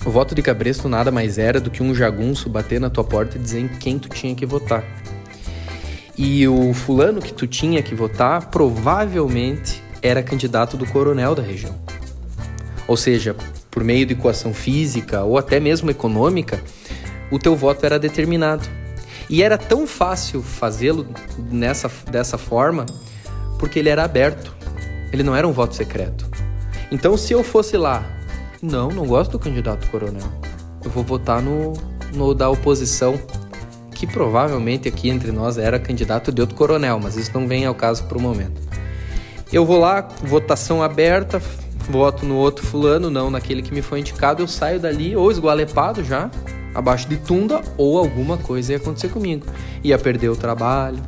O 0.03 0.10
voto 0.10 0.34
de 0.34 0.41
cabresto 0.41 0.89
nada 0.89 1.12
mais 1.12 1.38
era 1.38 1.60
do 1.60 1.70
que 1.70 1.84
um 1.84 1.94
jagunço 1.94 2.50
bater 2.50 2.79
na 2.79 2.89
tua 2.89 3.03
porta 3.03 3.38
e 3.38 3.41
dizer 3.41 3.70
quem 3.77 4.00
tu 4.00 4.10
tinha 4.10 4.34
que 4.34 4.46
votar. 4.46 4.84
E 6.18 6.48
o 6.48 6.74
fulano 6.74 7.22
que 7.22 7.32
tu 7.32 7.46
tinha 7.46 7.84
que 7.84 7.94
votar 7.94 8.48
provavelmente 8.48 9.84
era 10.02 10.24
candidato 10.24 10.76
do 10.76 10.86
coronel 10.88 11.36
da 11.36 11.44
região. 11.44 11.76
Ou 12.88 12.98
seja, 12.98 13.36
por 13.70 13.84
meio 13.84 14.06
de 14.06 14.14
equação 14.14 14.54
física 14.54 15.24
ou 15.24 15.38
até 15.38 15.60
mesmo 15.60 15.92
econômica, 15.92 16.60
o 17.30 17.38
teu 17.38 17.56
voto 17.56 17.86
era 17.86 18.00
determinado. 18.00 18.68
E 19.30 19.44
era 19.44 19.58
tão 19.58 19.86
fácil 19.86 20.42
fazê-lo 20.42 21.06
nessa 21.52 21.92
dessa 22.10 22.38
forma 22.38 22.86
porque 23.60 23.78
ele 23.78 23.90
era 23.90 24.04
aberto. 24.04 24.56
Ele 25.12 25.24
não 25.24 25.36
era 25.36 25.48
um 25.48 25.52
voto 25.52 25.76
secreto. 25.76 26.28
Então, 26.92 27.18
se 27.18 27.34
eu 27.34 27.44
fosse 27.44 27.78
lá, 27.78 28.04
não, 28.62 28.90
não 28.90 29.06
gosto 29.06 29.32
do 29.32 29.40
candidato 29.40 29.88
coronel. 29.90 30.28
Eu 30.84 30.90
vou 30.90 31.04
votar 31.04 31.42
no, 31.42 31.74
no 32.14 32.34
da 32.34 32.50
oposição 32.50 33.20
que 33.98 34.06
provavelmente 34.06 34.88
aqui 34.88 35.10
entre 35.10 35.32
nós 35.32 35.58
era 35.58 35.80
candidato 35.80 36.32
de 36.32 36.39
outro 36.39 36.56
coronel, 36.56 37.00
mas 37.01 37.18
isso 37.18 37.32
não 37.34 37.48
vem 37.48 37.66
ao 37.66 37.74
caso 37.74 38.04
para 38.04 38.16
o 38.16 38.22
momento. 38.22 38.62
Eu 39.51 39.66
vou 39.66 39.80
lá, 39.80 40.08
votação 40.22 40.84
aberta, 40.84 41.42
voto 41.89 42.24
no 42.24 42.36
outro 42.36 42.63
fulano, 42.63 43.10
não 43.10 43.32
naquele 43.32 43.63
que 43.63 43.74
me 43.74 43.82
foi 43.82 44.01
indicado, 44.01 44.44
eu 44.44 44.48
saio 44.48 44.80
dali 44.80 45.16
ou 45.16 45.32
esgualepado 45.32 46.04
já, 46.04 46.30
abaixo 46.75 47.10
de 47.10 47.18
tunda 47.18 47.60
ou 47.75 47.98
alguma 47.98 48.38
coisa 48.38 48.74
ia 48.74 48.77
acontecer 48.77 49.10
comigo. 49.10 49.48
Ia 49.84 49.98
perder 49.98 50.30
o 50.30 50.36
trabalho, 50.36 51.01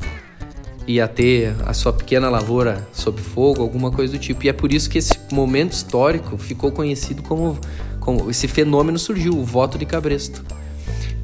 ia 0.87 1.07
ter 1.07 1.53
a 1.67 1.73
sua 1.75 1.93
pequena 1.93 2.27
lavoura 2.27 2.87
sob 2.91 3.21
fogo, 3.21 3.61
alguma 3.61 3.91
coisa 3.91 4.13
do 4.13 4.19
tipo. 4.19 4.43
E 4.43 4.49
é 4.49 4.53
por 4.53 4.73
isso 4.73 4.89
que 4.89 4.97
esse 4.97 5.15
momento 5.31 5.73
histórico 5.73 6.39
ficou 6.39 6.71
conhecido 6.71 7.21
como, 7.21 7.59
como 7.99 8.31
esse 8.31 8.47
fenômeno 8.47 8.97
surgiu, 8.97 9.33
o 9.33 9.43
voto 9.43 9.77
de 9.77 9.85
cabresto. 9.85 10.43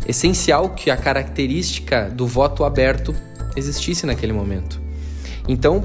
Essencial 0.07 0.69
que 0.69 0.91
a 0.91 0.97
característica 0.97 2.09
do 2.09 2.27
voto 2.27 2.63
aberto 2.63 3.15
existisse 3.55 4.05
naquele 4.05 4.33
momento. 4.33 4.79
Então, 5.47 5.83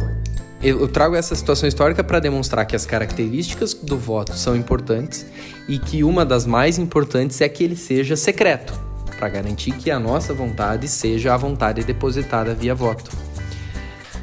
eu 0.63 0.87
trago 0.89 1.17
essa 1.17 1.35
situação 1.35 1.67
histórica 1.67 2.05
para 2.05 2.21
demonstrar 2.21 2.67
que 2.67 2.77
as 2.77 2.85
características 2.85 3.73
do 3.73 3.97
voto 3.97 4.37
são 4.37 4.55
importantes 4.55 5.25
e 5.67 5.79
que 5.79 6.05
uma 6.05 6.25
das 6.25 6.45
mais 6.45 6.79
importantes 6.79 7.41
é 7.41 7.49
que 7.49 7.65
ele 7.65 7.77
seja 7.77 8.15
secreto, 8.15 8.79
para 9.19 9.29
garantir 9.31 9.73
que 9.73 9.91
a 9.91 9.99
nossa 9.99 10.35
vontade 10.35 10.87
seja 10.87 11.33
a 11.33 11.37
vontade 11.37 11.83
depositada 11.83 12.55
via 12.55 12.75
voto. 12.75 13.11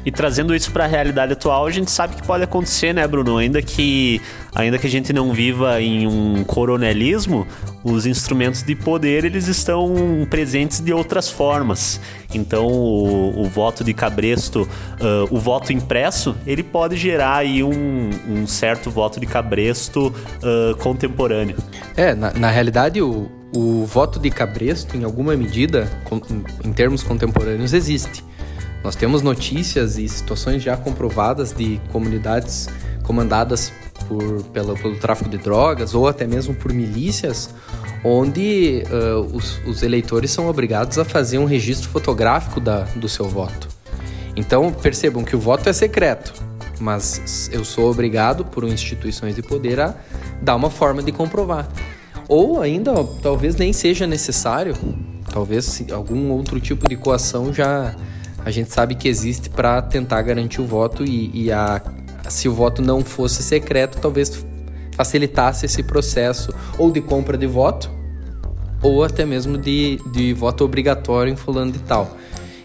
E 0.08 0.10
trazendo 0.10 0.54
isso 0.54 0.72
para 0.72 0.84
a 0.84 0.86
realidade 0.86 1.34
atual, 1.34 1.66
a 1.66 1.70
gente 1.70 1.90
sabe 1.90 2.16
que 2.16 2.26
pode 2.26 2.42
acontecer, 2.42 2.94
né, 2.94 3.06
Bruno? 3.06 3.36
Ainda 3.36 3.60
que, 3.60 4.22
ainda 4.54 4.78
que 4.78 4.86
a 4.86 4.90
gente 4.90 5.12
não 5.12 5.34
viva 5.34 5.82
em 5.82 6.06
um 6.06 6.44
coronelismo, 6.44 7.46
os 7.84 8.06
instrumentos 8.06 8.62
de 8.62 8.74
poder 8.74 9.26
eles 9.26 9.48
estão 9.48 10.26
presentes 10.30 10.80
de 10.80 10.94
outras 10.94 11.28
formas. 11.28 12.00
Então, 12.32 12.66
o, 12.66 13.42
o 13.42 13.44
voto 13.50 13.84
de 13.84 13.92
cabresto, 13.92 14.62
uh, 14.62 15.28
o 15.30 15.38
voto 15.38 15.74
impresso, 15.74 16.34
ele 16.46 16.62
pode 16.62 16.96
gerar 16.96 17.36
aí 17.36 17.62
um, 17.62 18.08
um 18.26 18.46
certo 18.46 18.90
voto 18.90 19.20
de 19.20 19.26
cabresto 19.26 20.06
uh, 20.06 20.74
contemporâneo. 20.78 21.58
É, 21.94 22.14
na, 22.14 22.32
na 22.32 22.50
realidade, 22.50 23.02
o, 23.02 23.30
o 23.54 23.84
voto 23.84 24.18
de 24.18 24.30
cabresto, 24.30 24.96
em 24.96 25.04
alguma 25.04 25.36
medida, 25.36 25.86
em 26.64 26.72
termos 26.72 27.02
contemporâneos, 27.02 27.74
existe. 27.74 28.26
Nós 28.82 28.94
temos 28.94 29.22
notícias 29.22 29.98
e 29.98 30.08
situações 30.08 30.62
já 30.62 30.76
comprovadas 30.76 31.52
de 31.52 31.80
comunidades 31.92 32.68
comandadas 33.02 33.72
por, 34.06 34.42
pelo, 34.44 34.76
pelo 34.76 34.96
tráfico 34.96 35.30
de 35.30 35.38
drogas 35.38 35.94
ou 35.94 36.06
até 36.06 36.26
mesmo 36.26 36.54
por 36.54 36.72
milícias, 36.72 37.54
onde 38.04 38.82
uh, 38.90 39.20
os, 39.34 39.58
os, 39.66 39.82
eleitores 39.82 40.30
são 40.30 40.48
obrigados 40.48 40.98
a 40.98 41.04
fazer 41.04 41.38
um 41.38 41.46
registro 41.46 41.88
fotográfico 41.88 42.60
da, 42.60 42.80
do 42.96 43.08
seu 43.08 43.26
voto. 43.26 43.68
Então 44.36 44.72
percebam 44.72 45.24
que 45.24 45.34
o 45.34 45.40
voto 45.40 45.68
é 45.68 45.72
secreto, 45.72 46.32
mas 46.78 47.50
eu 47.52 47.64
sou 47.64 47.90
obrigado 47.90 48.44
por 48.44 48.64
instituições 48.64 49.34
de 49.34 49.42
poder 49.42 49.80
a 49.80 49.94
dar 50.40 50.54
uma 50.54 50.70
forma 50.70 51.02
de 51.02 51.10
comprovar. 51.10 51.68
Ou 52.28 52.60
ainda, 52.60 52.92
talvez 53.22 53.56
nem 53.56 53.72
seja 53.72 54.06
necessário, 54.06 54.74
talvez 55.32 55.82
algum 55.90 56.30
outro 56.30 56.60
tipo 56.60 56.86
de 56.86 56.94
coação 56.94 57.52
já 57.52 57.96
a 58.44 58.50
gente 58.50 58.72
sabe 58.72 58.94
que 58.94 59.08
existe 59.08 59.50
para 59.50 59.82
tentar 59.82 60.22
garantir 60.22 60.60
o 60.60 60.66
voto 60.66 61.04
e, 61.04 61.30
e 61.34 61.52
a, 61.52 61.82
se 62.28 62.48
o 62.48 62.54
voto 62.54 62.82
não 62.82 63.04
fosse 63.04 63.42
secreto, 63.42 63.98
talvez 64.00 64.44
facilitasse 64.92 65.66
esse 65.66 65.82
processo 65.82 66.52
ou 66.76 66.90
de 66.90 67.00
compra 67.00 67.36
de 67.36 67.46
voto 67.46 67.90
ou 68.82 69.02
até 69.04 69.24
mesmo 69.24 69.58
de, 69.58 70.00
de 70.12 70.32
voto 70.32 70.64
obrigatório 70.64 71.32
em 71.32 71.36
fulano 71.36 71.72
de 71.72 71.78
tal. 71.80 72.16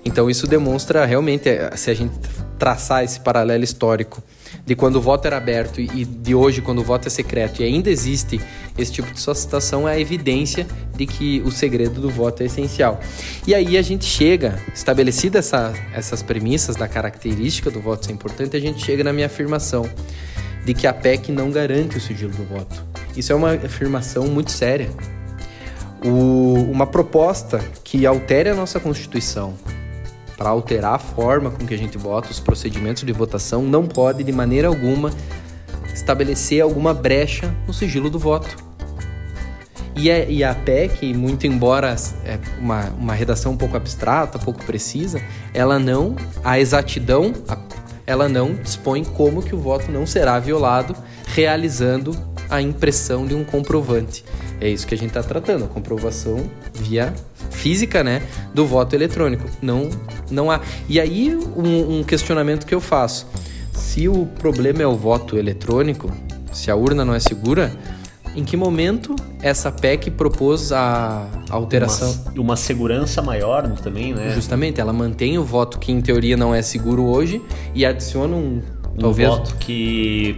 Então 0.05 0.29
isso 0.29 0.47
demonstra 0.47 1.05
realmente, 1.05 1.49
eh, 1.49 1.71
se 1.75 1.89
a 1.89 1.93
gente 1.93 2.13
traçar 2.59 3.03
esse 3.03 3.19
paralelo 3.19 3.63
histórico 3.63 4.21
de 4.65 4.75
quando 4.75 4.97
o 4.97 5.01
voto 5.01 5.25
era 5.25 5.37
aberto 5.37 5.79
e 5.81 6.05
de 6.05 6.33
hoje 6.35 6.61
quando 6.61 6.79
o 6.79 6.83
voto 6.83 7.07
é 7.07 7.09
secreto 7.09 7.61
e 7.61 7.65
ainda 7.65 7.89
existe 7.89 8.39
esse 8.77 8.91
tipo 8.91 9.11
de 9.11 9.19
solicitação 9.19 9.87
é 9.87 9.93
a 9.93 9.99
evidência 9.99 10.65
de 10.95 11.05
que 11.05 11.41
o 11.45 11.51
segredo 11.51 12.01
do 12.01 12.09
voto 12.09 12.41
é 12.41 12.45
essencial. 12.45 12.99
E 13.45 13.53
aí 13.53 13.77
a 13.77 13.81
gente 13.81 14.05
chega, 14.05 14.59
estabelecida 14.73 15.39
essa, 15.39 15.73
essas 15.93 16.23
premissas 16.23 16.75
da 16.75 16.87
característica 16.87 17.69
do 17.69 17.79
voto 17.79 18.05
ser 18.05 18.13
importante, 18.13 18.55
a 18.55 18.59
gente 18.59 18.83
chega 18.83 19.03
na 19.03 19.13
minha 19.13 19.27
afirmação 19.27 19.87
de 20.65 20.73
que 20.73 20.87
a 20.87 20.93
PEC 20.93 21.31
não 21.31 21.51
garante 21.51 21.97
o 21.97 22.01
sigilo 22.01 22.31
do 22.31 22.43
voto. 22.43 22.83
Isso 23.15 23.31
é 23.31 23.35
uma 23.35 23.51
afirmação 23.51 24.27
muito 24.27 24.51
séria. 24.51 24.89
O, 26.03 26.67
uma 26.71 26.87
proposta 26.87 27.59
que 27.83 28.05
altere 28.05 28.49
a 28.49 28.55
nossa 28.55 28.79
Constituição, 28.79 29.53
para 30.43 30.49
alterar 30.49 30.95
a 30.95 30.99
forma 30.99 31.49
com 31.49 31.65
que 31.65 31.73
a 31.73 31.77
gente 31.77 31.97
vota, 31.97 32.29
os 32.29 32.37
procedimentos 32.37 33.05
de 33.05 33.13
votação, 33.13 33.63
não 33.63 33.87
pode 33.87 34.25
de 34.25 34.31
maneira 34.33 34.67
alguma 34.67 35.09
estabelecer 35.93 36.61
alguma 36.61 36.93
brecha 36.93 37.55
no 37.65 37.73
sigilo 37.73 38.09
do 38.09 38.19
voto. 38.19 38.53
E 39.95 40.11
a, 40.11 40.25
e 40.25 40.43
a 40.43 40.53
PEC, 40.53 41.13
muito 41.13 41.47
embora 41.47 41.95
é 42.25 42.37
uma, 42.59 42.89
uma 42.89 43.13
redação 43.13 43.53
um 43.53 43.57
pouco 43.57 43.77
abstrata, 43.77 44.37
pouco 44.37 44.61
precisa, 44.65 45.21
ela 45.53 45.79
não, 45.79 46.13
a 46.43 46.59
exatidão, 46.59 47.31
ela 48.05 48.27
não 48.27 48.53
dispõe 48.53 49.05
como 49.05 49.41
que 49.41 49.55
o 49.55 49.57
voto 49.57 49.89
não 49.89 50.05
será 50.05 50.37
violado 50.39 50.93
realizando 51.27 52.13
a 52.49 52.61
impressão 52.61 53.25
de 53.25 53.33
um 53.33 53.45
comprovante. 53.45 54.25
É 54.59 54.67
isso 54.67 54.85
que 54.85 54.93
a 54.93 54.97
gente 54.97 55.11
está 55.11 55.23
tratando, 55.23 55.63
a 55.63 55.67
comprovação 55.69 56.49
via 56.73 57.13
física, 57.63 58.03
né, 58.03 58.21
do 58.53 58.67
voto 58.67 58.93
eletrônico. 58.93 59.47
Não, 59.61 59.89
não 60.29 60.51
há. 60.51 60.59
E 60.89 60.99
aí 60.99 61.33
um, 61.33 61.99
um 61.99 62.03
questionamento 62.03 62.65
que 62.65 62.75
eu 62.75 62.81
faço: 62.81 63.25
se 63.71 64.09
o 64.09 64.25
problema 64.25 64.81
é 64.81 64.87
o 64.87 64.97
voto 64.97 65.37
eletrônico, 65.37 66.11
se 66.51 66.69
a 66.69 66.75
urna 66.75 67.05
não 67.05 67.15
é 67.15 67.21
segura, 67.21 67.71
em 68.35 68.43
que 68.43 68.57
momento 68.57 69.15
essa 69.41 69.71
PEC 69.71 70.11
propôs 70.11 70.73
a 70.73 71.25
alteração? 71.49 72.11
Uma, 72.33 72.41
uma, 72.41 72.55
segurança 72.57 73.21
maior 73.21 73.69
também, 73.75 74.13
né? 74.13 74.33
Justamente, 74.35 74.81
ela 74.81 74.91
mantém 74.91 75.37
o 75.37 75.43
voto 75.45 75.79
que 75.79 75.91
em 75.91 76.01
teoria 76.01 76.35
não 76.35 76.53
é 76.53 76.61
seguro 76.61 77.05
hoje 77.05 77.41
e 77.73 77.85
adiciona 77.85 78.35
um. 78.35 78.61
Um 78.93 78.99
talvez... 78.99 79.27
voto 79.27 79.55
que 79.55 80.37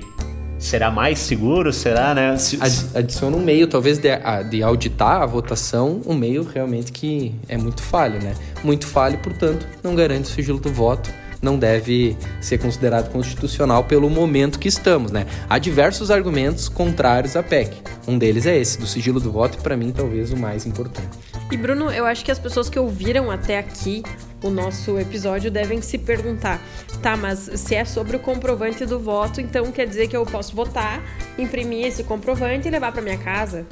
será 0.65 0.91
mais 0.91 1.19
seguro? 1.19 1.71
Será, 1.71 2.13
né? 2.13 2.37
Se, 2.37 2.59
Adiciona 2.93 3.37
um 3.37 3.41
meio, 3.41 3.67
talvez, 3.67 3.97
de, 3.97 4.09
de 4.49 4.63
auditar 4.63 5.21
a 5.21 5.25
votação, 5.25 6.01
um 6.05 6.13
meio 6.13 6.43
realmente 6.43 6.91
que 6.91 7.33
é 7.47 7.57
muito 7.57 7.81
falho, 7.81 8.21
né? 8.21 8.33
Muito 8.63 8.87
falho, 8.87 9.17
portanto, 9.19 9.65
não 9.83 9.95
garante 9.95 10.29
o 10.29 10.33
sigilo 10.33 10.59
do 10.59 10.71
voto 10.71 11.09
não 11.41 11.59
deve 11.59 12.17
ser 12.41 12.57
considerado 12.57 13.11
constitucional 13.11 13.83
pelo 13.83 14.09
momento 14.09 14.57
que 14.57 14.67
estamos, 14.67 15.11
né? 15.11 15.27
Há 15.47 15.59
diversos 15.59 16.09
argumentos 16.09 16.67
contrários 16.67 17.35
à 17.35 17.43
PEC. 17.43 17.71
Um 18.07 18.17
deles 18.17 18.47
é 18.47 18.57
esse, 18.57 18.79
do 18.79 18.87
sigilo 18.87 19.19
do 19.19 19.31
voto, 19.31 19.59
e 19.59 19.61
para 19.61 19.77
mim 19.77 19.91
talvez 19.91 20.31
o 20.31 20.37
mais 20.37 20.65
importante. 20.65 21.17
E 21.51 21.55
Bruno, 21.55 21.91
eu 21.91 22.05
acho 22.05 22.25
que 22.25 22.31
as 22.31 22.39
pessoas 22.39 22.67
que 22.67 22.79
ouviram 22.79 23.29
até 23.29 23.59
aqui 23.59 24.01
o 24.45 24.49
nosso 24.49 24.99
episódio 24.99 25.49
devem 25.49 25.81
se 25.81 25.97
perguntar: 25.97 26.61
tá, 27.01 27.17
mas 27.17 27.49
se 27.55 27.75
é 27.75 27.83
sobre 27.83 28.15
o 28.15 28.19
comprovante 28.19 28.85
do 28.85 28.99
voto, 28.99 29.41
então 29.41 29.71
quer 29.71 29.87
dizer 29.87 30.07
que 30.07 30.15
eu 30.15 30.25
posso 30.25 30.55
votar, 30.55 31.03
imprimir 31.37 31.85
esse 31.85 32.03
comprovante 32.03 32.67
e 32.67 32.71
levar 32.71 32.91
para 32.91 33.01
minha 33.01 33.17
casa? 33.17 33.65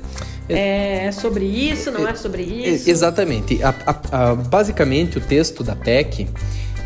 É 0.49 1.09
sobre 1.13 1.45
isso, 1.45 1.89
não 1.89 2.05
é 2.07 2.15
sobre 2.15 2.43
isso? 2.43 2.89
Exatamente. 2.89 3.63
A, 3.63 3.73
a, 3.85 4.31
a, 4.31 4.35
basicamente, 4.35 5.17
o 5.17 5.21
texto 5.21 5.63
da 5.63 5.75
PEC 5.75 6.27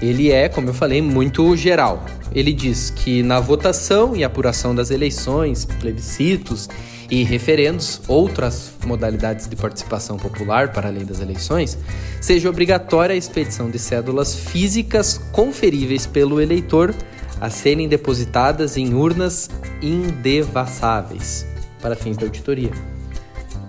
ele 0.02 0.32
é, 0.32 0.48
como 0.48 0.70
eu 0.70 0.74
falei, 0.74 1.02
muito 1.02 1.56
geral. 1.56 2.06
Ele 2.34 2.54
diz 2.54 2.92
que 2.92 3.24
na 3.24 3.40
votação 3.40 4.16
e 4.16 4.24
apuração 4.24 4.76
das 4.76 4.92
eleições, 4.92 5.66
plebiscitos 5.66 6.70
e 7.10 7.24
referendos, 7.24 8.02
outras 8.08 8.72
modalidades 8.86 9.48
de 9.48 9.56
participação 9.56 10.18
popular 10.18 10.72
para 10.72 10.90
além 10.90 11.06
das 11.06 11.20
eleições, 11.20 11.78
seja 12.22 12.50
obrigatória 12.50 13.14
a 13.14 13.18
expedição 13.18 13.70
de 13.70 13.80
cédulas 13.80 14.36
físicas 14.36 15.20
conferíveis 15.32 16.06
pelo 16.06 16.42
eleitor 16.42 16.94
a 17.40 17.50
serem 17.50 17.88
depositadas 17.88 18.78
em 18.78 18.94
urnas 18.94 19.50
indevassáveis 19.82 21.46
para 21.82 21.96
fins 21.96 22.18
da 22.18 22.26
auditoria. 22.26 22.72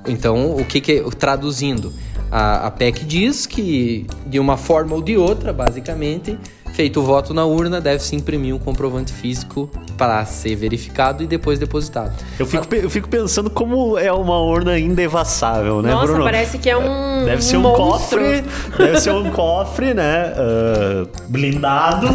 Então, 0.07 0.57
o 0.57 0.65
que, 0.65 0.81
que 0.81 1.03
traduzindo? 1.17 1.93
A, 2.31 2.67
a 2.67 2.71
PEC 2.71 3.05
diz 3.05 3.47
que, 3.47 4.07
de 4.27 4.39
uma 4.39 4.57
forma 4.57 4.95
ou 4.95 5.03
de 5.03 5.17
outra, 5.17 5.53
basicamente, 5.53 6.39
feito 6.79 7.01
o 7.01 7.03
voto 7.03 7.35
na 7.35 7.45
urna, 7.45 7.81
deve-se 7.81 8.15
imprimir 8.15 8.55
um 8.55 8.59
comprovante 8.61 9.13
físico 9.13 9.69
para 9.97 10.25
ser 10.25 10.55
verificado 10.55 11.25
e 11.25 11.27
depois 11.27 11.59
depositado. 11.59 12.15
Eu 12.39 12.47
fico, 12.47 12.73
eu 12.73 12.89
fico 12.89 13.09
pensando 13.09 13.51
como 13.51 13.99
é 13.99 14.13
uma 14.13 14.39
urna 14.39 14.79
indevassável, 14.79 15.83
né, 15.83 15.91
Nossa, 15.91 16.07
Bruno? 16.07 16.23
parece 16.23 16.57
que 16.57 16.71
é 16.71 16.77
um. 16.77 17.25
Deve 17.25 17.43
ser 17.43 17.57
um, 17.57 17.69
um 17.69 17.75
cofre. 17.75 18.45
Deve 18.79 19.01
ser 19.01 19.11
um 19.11 19.29
cofre, 19.33 19.93
né? 19.93 20.33
Uh, 20.37 21.09
blindado. 21.29 22.07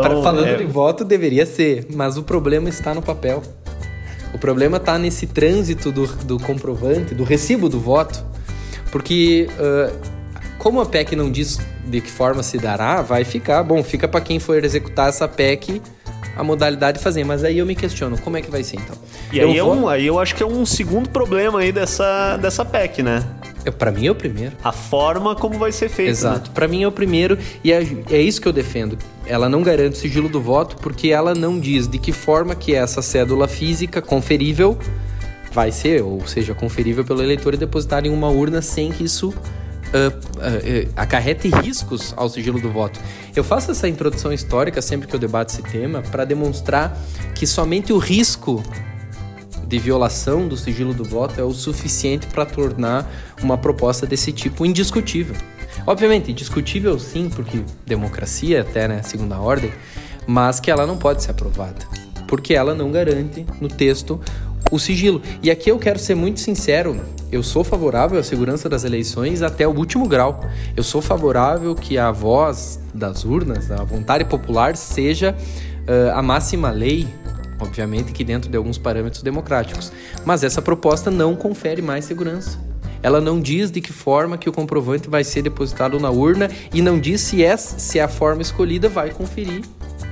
então, 0.00 0.22
falando 0.22 0.46
é... 0.46 0.54
de 0.54 0.64
voto, 0.64 1.04
deveria 1.04 1.44
ser, 1.44 1.86
mas 1.92 2.16
o 2.16 2.22
problema 2.22 2.70
está 2.70 2.94
no 2.94 3.02
papel. 3.02 3.42
O 4.32 4.38
problema 4.38 4.78
está 4.78 4.98
nesse 4.98 5.26
trânsito 5.26 5.92
do, 5.92 6.06
do 6.24 6.38
comprovante, 6.38 7.14
do 7.14 7.22
recibo 7.22 7.68
do 7.68 7.78
voto, 7.78 8.24
porque 8.90 9.46
uh, 9.58 10.21
como 10.62 10.80
a 10.80 10.86
PEC 10.86 11.16
não 11.16 11.28
diz 11.28 11.58
de 11.84 12.00
que 12.00 12.08
forma 12.08 12.40
se 12.40 12.56
dará, 12.56 13.02
vai 13.02 13.24
ficar, 13.24 13.64
bom, 13.64 13.82
fica 13.82 14.06
para 14.06 14.20
quem 14.20 14.38
for 14.38 14.62
executar 14.64 15.08
essa 15.08 15.26
PEC 15.26 15.82
a 16.36 16.44
modalidade 16.44 16.98
de 16.98 17.04
fazer. 17.04 17.24
Mas 17.24 17.42
aí 17.42 17.58
eu 17.58 17.66
me 17.66 17.74
questiono, 17.74 18.16
como 18.18 18.36
é 18.36 18.42
que 18.42 18.48
vai 18.48 18.62
ser 18.62 18.76
então? 18.76 18.96
E 19.32 19.40
aí, 19.40 19.56
eu, 19.56 19.72
é 19.72 19.76
um, 19.76 19.88
aí 19.88 20.06
eu 20.06 20.20
acho 20.20 20.36
que 20.36 20.42
é 20.42 20.46
um 20.46 20.64
segundo 20.64 21.08
problema 21.08 21.58
aí 21.58 21.72
dessa, 21.72 22.36
dessa 22.36 22.64
PEC, 22.64 23.02
né? 23.02 23.24
É, 23.64 23.72
para 23.72 23.90
mim 23.90 24.06
é 24.06 24.12
o 24.12 24.14
primeiro. 24.14 24.52
A 24.62 24.70
forma 24.70 25.34
como 25.34 25.58
vai 25.58 25.72
ser 25.72 25.88
feito. 25.88 26.10
Exato. 26.10 26.48
Né? 26.48 26.54
Para 26.54 26.68
mim 26.68 26.84
é 26.84 26.86
o 26.86 26.92
primeiro 26.92 27.36
e 27.64 27.72
é, 27.72 27.84
é 28.08 28.20
isso 28.20 28.40
que 28.40 28.46
eu 28.46 28.52
defendo. 28.52 28.96
Ela 29.26 29.48
não 29.48 29.64
garante 29.64 29.96
o 29.96 30.00
sigilo 30.00 30.28
do 30.28 30.40
voto 30.40 30.76
porque 30.76 31.08
ela 31.08 31.34
não 31.34 31.58
diz 31.58 31.88
de 31.88 31.98
que 31.98 32.12
forma 32.12 32.54
que 32.54 32.72
essa 32.72 33.02
cédula 33.02 33.48
física 33.48 34.00
conferível 34.00 34.78
vai 35.52 35.72
ser, 35.72 36.04
ou 36.04 36.24
seja, 36.24 36.54
conferível 36.54 37.04
pelo 37.04 37.20
eleitor 37.20 37.52
e 37.52 37.56
depositada 37.56 38.06
em 38.06 38.12
uma 38.12 38.28
urna 38.28 38.62
sem 38.62 38.92
que 38.92 39.02
isso 39.02 39.34
uh, 39.92 41.56
uh, 41.56 41.62
riscos 41.62 42.14
ao 42.16 42.28
sigilo 42.28 42.60
do 42.60 42.70
voto. 42.70 43.00
Eu 43.34 43.44
faço 43.44 43.70
essa 43.70 43.88
introdução 43.88 44.32
histórica 44.32 44.80
sempre 44.80 45.06
que 45.06 45.14
eu 45.14 45.20
debato 45.20 45.52
esse 45.52 45.62
tema 45.62 46.02
para 46.02 46.24
demonstrar 46.24 46.96
que 47.34 47.46
somente 47.46 47.92
o 47.92 47.98
risco 47.98 48.62
de 49.66 49.78
violação 49.78 50.46
do 50.46 50.56
sigilo 50.56 50.92
do 50.92 51.04
voto 51.04 51.40
é 51.40 51.44
o 51.44 51.52
suficiente 51.52 52.26
para 52.26 52.44
tornar 52.44 53.10
uma 53.42 53.56
proposta 53.56 54.06
desse 54.06 54.30
tipo 54.30 54.66
indiscutível. 54.66 55.34
Obviamente, 55.86 56.30
indiscutível 56.30 56.98
sim, 56.98 57.30
porque 57.30 57.62
democracia 57.86 58.60
até, 58.60 58.86
né, 58.86 59.02
segunda 59.02 59.38
ordem, 59.38 59.72
mas 60.26 60.60
que 60.60 60.70
ela 60.70 60.86
não 60.86 60.96
pode 60.98 61.22
ser 61.22 61.30
aprovada, 61.30 61.86
porque 62.28 62.54
ela 62.54 62.74
não 62.74 62.92
garante 62.92 63.46
no 63.60 63.68
texto 63.68 64.20
o 64.70 64.78
sigilo. 64.78 65.22
E 65.42 65.50
aqui 65.50 65.70
eu 65.70 65.78
quero 65.78 65.98
ser 65.98 66.14
muito 66.14 66.40
sincero, 66.40 67.00
eu 67.32 67.42
sou 67.42 67.64
favorável 67.64 68.20
à 68.20 68.22
segurança 68.22 68.68
das 68.68 68.84
eleições 68.84 69.40
até 69.40 69.66
o 69.66 69.70
último 69.70 70.06
grau. 70.06 70.44
Eu 70.76 70.82
sou 70.82 71.00
favorável 71.00 71.74
que 71.74 71.96
a 71.96 72.12
voz 72.12 72.78
das 72.92 73.24
urnas, 73.24 73.70
a 73.70 73.82
vontade 73.82 74.24
popular, 74.26 74.76
seja 74.76 75.34
uh, 75.34 76.16
a 76.16 76.22
máxima 76.22 76.70
lei 76.70 77.08
obviamente 77.58 78.12
que 78.12 78.24
dentro 78.24 78.50
de 78.50 78.56
alguns 78.56 78.76
parâmetros 78.76 79.22
democráticos. 79.22 79.92
Mas 80.24 80.42
essa 80.42 80.60
proposta 80.60 81.10
não 81.10 81.34
confere 81.36 81.80
mais 81.80 82.04
segurança. 82.04 82.58
Ela 83.02 83.20
não 83.20 83.40
diz 83.40 83.70
de 83.70 83.80
que 83.80 83.92
forma 83.92 84.36
que 84.36 84.48
o 84.48 84.52
comprovante 84.52 85.08
vai 85.08 85.24
ser 85.24 85.42
depositado 85.42 85.98
na 85.98 86.10
urna 86.10 86.50
e 86.72 86.82
não 86.82 86.98
diz 86.98 87.20
se, 87.20 87.44
é, 87.44 87.56
se 87.56 87.98
a 87.98 88.08
forma 88.08 88.42
escolhida 88.42 88.88
vai 88.88 89.10
conferir 89.10 89.62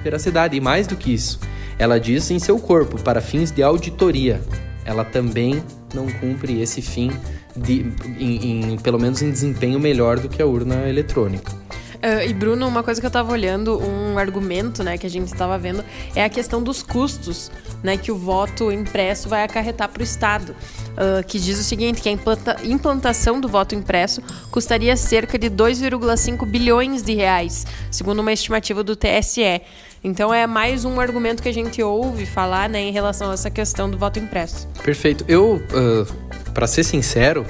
veracidade. 0.03 0.57
E 0.57 0.61
mais 0.61 0.87
do 0.87 0.97
que 0.97 1.13
isso, 1.13 1.39
ela 1.79 2.01
diz 2.01 2.31
em 2.31 2.39
seu 2.39 2.59
corpo, 2.59 3.01
para 3.03 3.21
fins 3.21 3.51
de 3.51 3.63
auditoria. 3.63 4.41
Ela 4.85 5.05
também 5.05 5.63
não 5.95 6.07
cumpre 6.11 6.61
esse 6.61 6.81
fim, 6.83 7.11
de, 7.57 7.87
em, 8.19 8.73
em, 8.73 8.79
pelo 8.79 8.99
menos 8.99 9.23
em 9.23 9.31
desempenho 9.31 9.79
melhor 9.79 10.19
do 10.19 10.29
que 10.29 10.41
a 10.41 10.47
urna 10.47 10.89
eletrônica. 10.89 11.53
Uh, 12.01 12.27
e 12.27 12.33
Bruno, 12.33 12.67
uma 12.67 12.83
coisa 12.83 12.99
que 12.99 13.07
eu 13.07 13.11
estava 13.11 13.31
olhando, 13.31 13.79
um 13.79 14.17
argumento, 14.17 14.83
né, 14.83 14.97
que 14.97 15.07
a 15.07 15.11
gente 15.11 15.27
estava 15.27 15.59
vendo, 15.59 15.85
é 16.15 16.25
a 16.25 16.31
questão 16.31 16.63
dos 16.63 16.83
custos, 16.83 17.51
né, 17.83 17.99
que 17.99 18.11
o 18.11 18.17
voto 18.17 18.73
impresso 18.73 19.29
vai 19.29 19.45
acarretar 19.45 19.87
para 19.91 20.01
o 20.01 20.03
Estado. 20.03 20.57
Uh, 20.91 21.23
que 21.27 21.39
diz 21.39 21.59
o 21.59 21.63
seguinte, 21.63 22.01
que 22.01 22.09
a 22.09 22.13
implanta 22.13 22.57
implantação 22.65 23.39
do 23.39 23.49
voto 23.49 23.75
impresso 23.75 24.23
custaria 24.51 24.97
cerca 24.97 25.39
de 25.39 25.51
2,5 25.51 26.47
bilhões 26.47 27.03
de 27.03 27.15
reais, 27.15 27.67
segundo 27.91 28.21
uma 28.21 28.33
estimativa 28.33 28.83
do 28.83 28.97
TSE. 28.97 29.61
Então 30.03 30.33
é 30.33 30.47
mais 30.47 30.87
um 30.87 30.99
argumento 30.99 31.43
que 31.43 31.49
a 31.49 31.53
gente 31.53 31.83
ouve 31.83 32.25
falar 32.25 32.71
né, 32.71 32.81
em 32.81 32.91
relação 32.91 33.31
a 33.31 33.35
essa 33.35 33.51
questão 33.51 33.91
do 33.91 33.99
voto 33.99 34.19
impresso. 34.19 34.67
Perfeito. 34.83 35.25
Eu, 35.29 35.57
uh, 35.57 36.53
para 36.53 36.67
ser 36.67 36.85
sincero, 36.85 37.45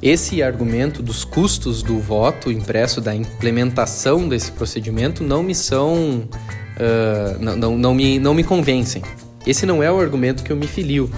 esse 0.00 0.40
argumento 0.40 1.02
dos 1.02 1.24
custos 1.24 1.82
do 1.82 1.98
voto 1.98 2.50
impresso, 2.50 3.00
da 3.00 3.14
implementação 3.14 4.28
desse 4.28 4.52
procedimento, 4.52 5.24
não 5.24 5.42
me 5.42 5.54
são. 5.54 6.28
Uh, 6.76 7.38
não, 7.40 7.56
não, 7.56 7.76
não, 7.76 7.94
me, 7.94 8.18
não 8.20 8.34
me 8.34 8.44
convencem. 8.44 9.02
Esse 9.44 9.66
não 9.66 9.82
é 9.82 9.90
o 9.90 9.98
argumento 9.98 10.44
que 10.44 10.52
eu 10.52 10.56
me 10.56 10.68
filio. 10.68 11.10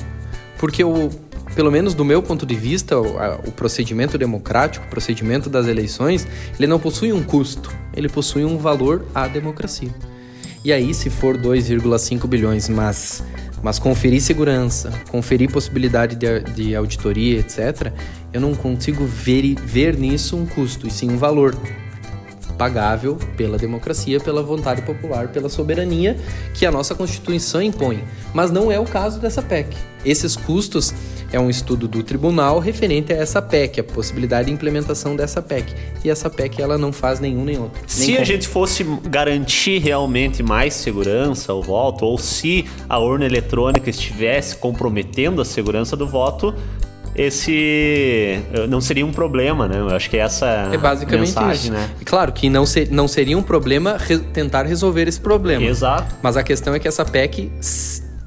Porque, 0.56 0.82
o, 0.82 1.10
pelo 1.54 1.70
menos 1.70 1.92
do 1.92 2.04
meu 2.04 2.22
ponto 2.22 2.46
de 2.46 2.54
vista, 2.54 2.98
o, 2.98 3.18
a, 3.18 3.38
o 3.46 3.52
procedimento 3.52 4.16
democrático, 4.16 4.86
o 4.86 4.88
procedimento 4.88 5.50
das 5.50 5.66
eleições, 5.66 6.26
ele 6.58 6.66
não 6.66 6.80
possui 6.80 7.12
um 7.12 7.22
custo, 7.22 7.70
ele 7.94 8.08
possui 8.08 8.44
um 8.44 8.56
valor 8.56 9.04
à 9.14 9.28
democracia. 9.28 9.90
E 10.64 10.72
aí, 10.72 10.94
se 10.94 11.10
for 11.10 11.36
2,5 11.36 12.26
bilhões, 12.26 12.68
mas 12.68 13.22
mas 13.62 13.78
conferir 13.78 14.20
segurança, 14.20 14.90
conferir 15.08 15.48
possibilidade 15.50 16.16
de, 16.16 16.40
de 16.52 16.74
auditoria, 16.74 17.38
etc., 17.38 17.92
eu 18.32 18.40
não 18.40 18.54
consigo 18.54 19.04
ver, 19.04 19.54
ver 19.54 19.96
nisso 19.96 20.36
um 20.36 20.44
custo, 20.44 20.88
e 20.88 20.90
sim 20.90 21.12
um 21.12 21.16
valor 21.16 21.56
pagável 22.52 23.16
pela 23.36 23.58
democracia, 23.58 24.20
pela 24.20 24.42
vontade 24.42 24.82
popular, 24.82 25.28
pela 25.28 25.48
soberania 25.48 26.16
que 26.54 26.66
a 26.66 26.70
nossa 26.70 26.94
Constituição 26.94 27.62
impõe. 27.62 28.02
Mas 28.32 28.50
não 28.50 28.70
é 28.70 28.78
o 28.78 28.84
caso 28.84 29.18
dessa 29.18 29.42
PEC. 29.42 29.76
Esses 30.04 30.36
custos 30.36 30.92
é 31.32 31.40
um 31.40 31.48
estudo 31.48 31.88
do 31.88 32.02
tribunal 32.02 32.58
referente 32.58 33.12
a 33.12 33.16
essa 33.16 33.40
PEC, 33.40 33.80
a 33.80 33.84
possibilidade 33.84 34.46
de 34.48 34.52
implementação 34.52 35.16
dessa 35.16 35.40
PEC. 35.40 35.72
E 36.04 36.10
essa 36.10 36.28
PEC 36.28 36.60
ela 36.60 36.76
não 36.76 36.92
faz 36.92 37.20
nenhum 37.20 37.44
nem 37.44 37.58
outro. 37.58 37.82
Se 37.86 38.08
nem 38.08 38.18
a 38.18 38.24
gente 38.24 38.46
fosse 38.46 38.84
garantir 39.04 39.78
realmente 39.78 40.42
mais 40.42 40.74
segurança 40.74 41.52
ao 41.52 41.62
voto, 41.62 42.04
ou 42.04 42.18
se 42.18 42.66
a 42.88 42.98
urna 42.98 43.24
eletrônica 43.24 43.88
estivesse 43.88 44.56
comprometendo 44.56 45.40
a 45.40 45.44
segurança 45.44 45.96
do 45.96 46.06
voto, 46.06 46.54
esse 47.14 48.42
eh, 48.52 48.66
não 48.68 48.80
seria 48.80 49.04
um 49.04 49.12
problema, 49.12 49.68
né? 49.68 49.78
Eu 49.80 49.88
acho 49.88 50.08
que 50.08 50.16
é 50.16 50.20
essa 50.20 50.46
é 50.72 50.78
basicamente 50.78 51.28
mensagem, 51.28 51.64
isso. 51.64 51.72
né? 51.72 51.90
E 52.00 52.04
claro 52.04 52.32
que 52.32 52.48
não, 52.48 52.64
ser, 52.64 52.90
não 52.90 53.06
seria 53.06 53.36
um 53.36 53.42
problema 53.42 53.96
re 53.98 54.18
tentar 54.18 54.64
resolver 54.64 55.06
esse 55.06 55.20
problema. 55.20 55.64
Exato. 55.64 56.14
Mas 56.22 56.36
a 56.36 56.42
questão 56.42 56.74
é 56.74 56.78
que 56.78 56.88
essa 56.88 57.04
PEC 57.04 57.50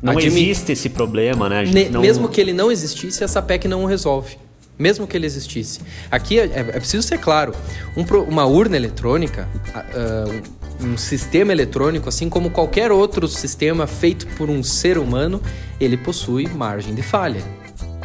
não 0.01 0.19
existe 0.19 0.71
esse 0.71 0.89
problema, 0.89 1.49
né? 1.49 1.63
Ne 1.65 1.89
não... 1.89 2.01
Mesmo 2.01 2.29
que 2.29 2.39
ele 2.39 2.53
não 2.53 2.71
existisse, 2.71 3.23
essa 3.23 3.41
PEC 3.41 3.67
não 3.67 3.83
o 3.83 3.87
resolve. 3.87 4.37
Mesmo 4.77 5.07
que 5.07 5.15
ele 5.15 5.25
existisse. 5.25 5.79
Aqui 6.11 6.37
é, 6.37 6.43
é 6.43 6.63
preciso 6.63 7.07
ser 7.07 7.17
claro: 7.17 7.53
um, 7.97 8.03
uma 8.23 8.45
urna 8.45 8.75
eletrônica, 8.75 9.47
uh, 9.73 10.85
um 10.85 10.97
sistema 10.97 11.51
eletrônico, 11.51 12.09
assim 12.09 12.29
como 12.29 12.51
qualquer 12.51 12.91
outro 12.91 13.27
sistema 13.27 13.87
feito 13.87 14.27
por 14.37 14.49
um 14.49 14.61
ser 14.61 14.97
humano, 14.97 15.41
ele 15.79 15.97
possui 15.97 16.47
margem 16.49 16.93
de 16.93 17.01
falha. 17.01 17.41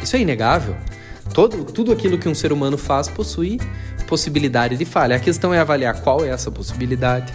Isso 0.01 0.15
é 0.15 0.19
inegável. 0.19 0.75
Todo, 1.33 1.63
tudo 1.63 1.91
aquilo 1.91 2.17
que 2.17 2.27
um 2.27 2.35
ser 2.35 2.51
humano 2.51 2.77
faz 2.77 3.07
possui 3.07 3.59
possibilidade 4.11 4.75
de 4.75 4.83
falha. 4.83 5.15
A 5.15 5.19
questão 5.19 5.53
é 5.53 5.59
avaliar 5.59 6.01
qual 6.01 6.25
é 6.25 6.27
essa 6.27 6.51
possibilidade, 6.51 7.31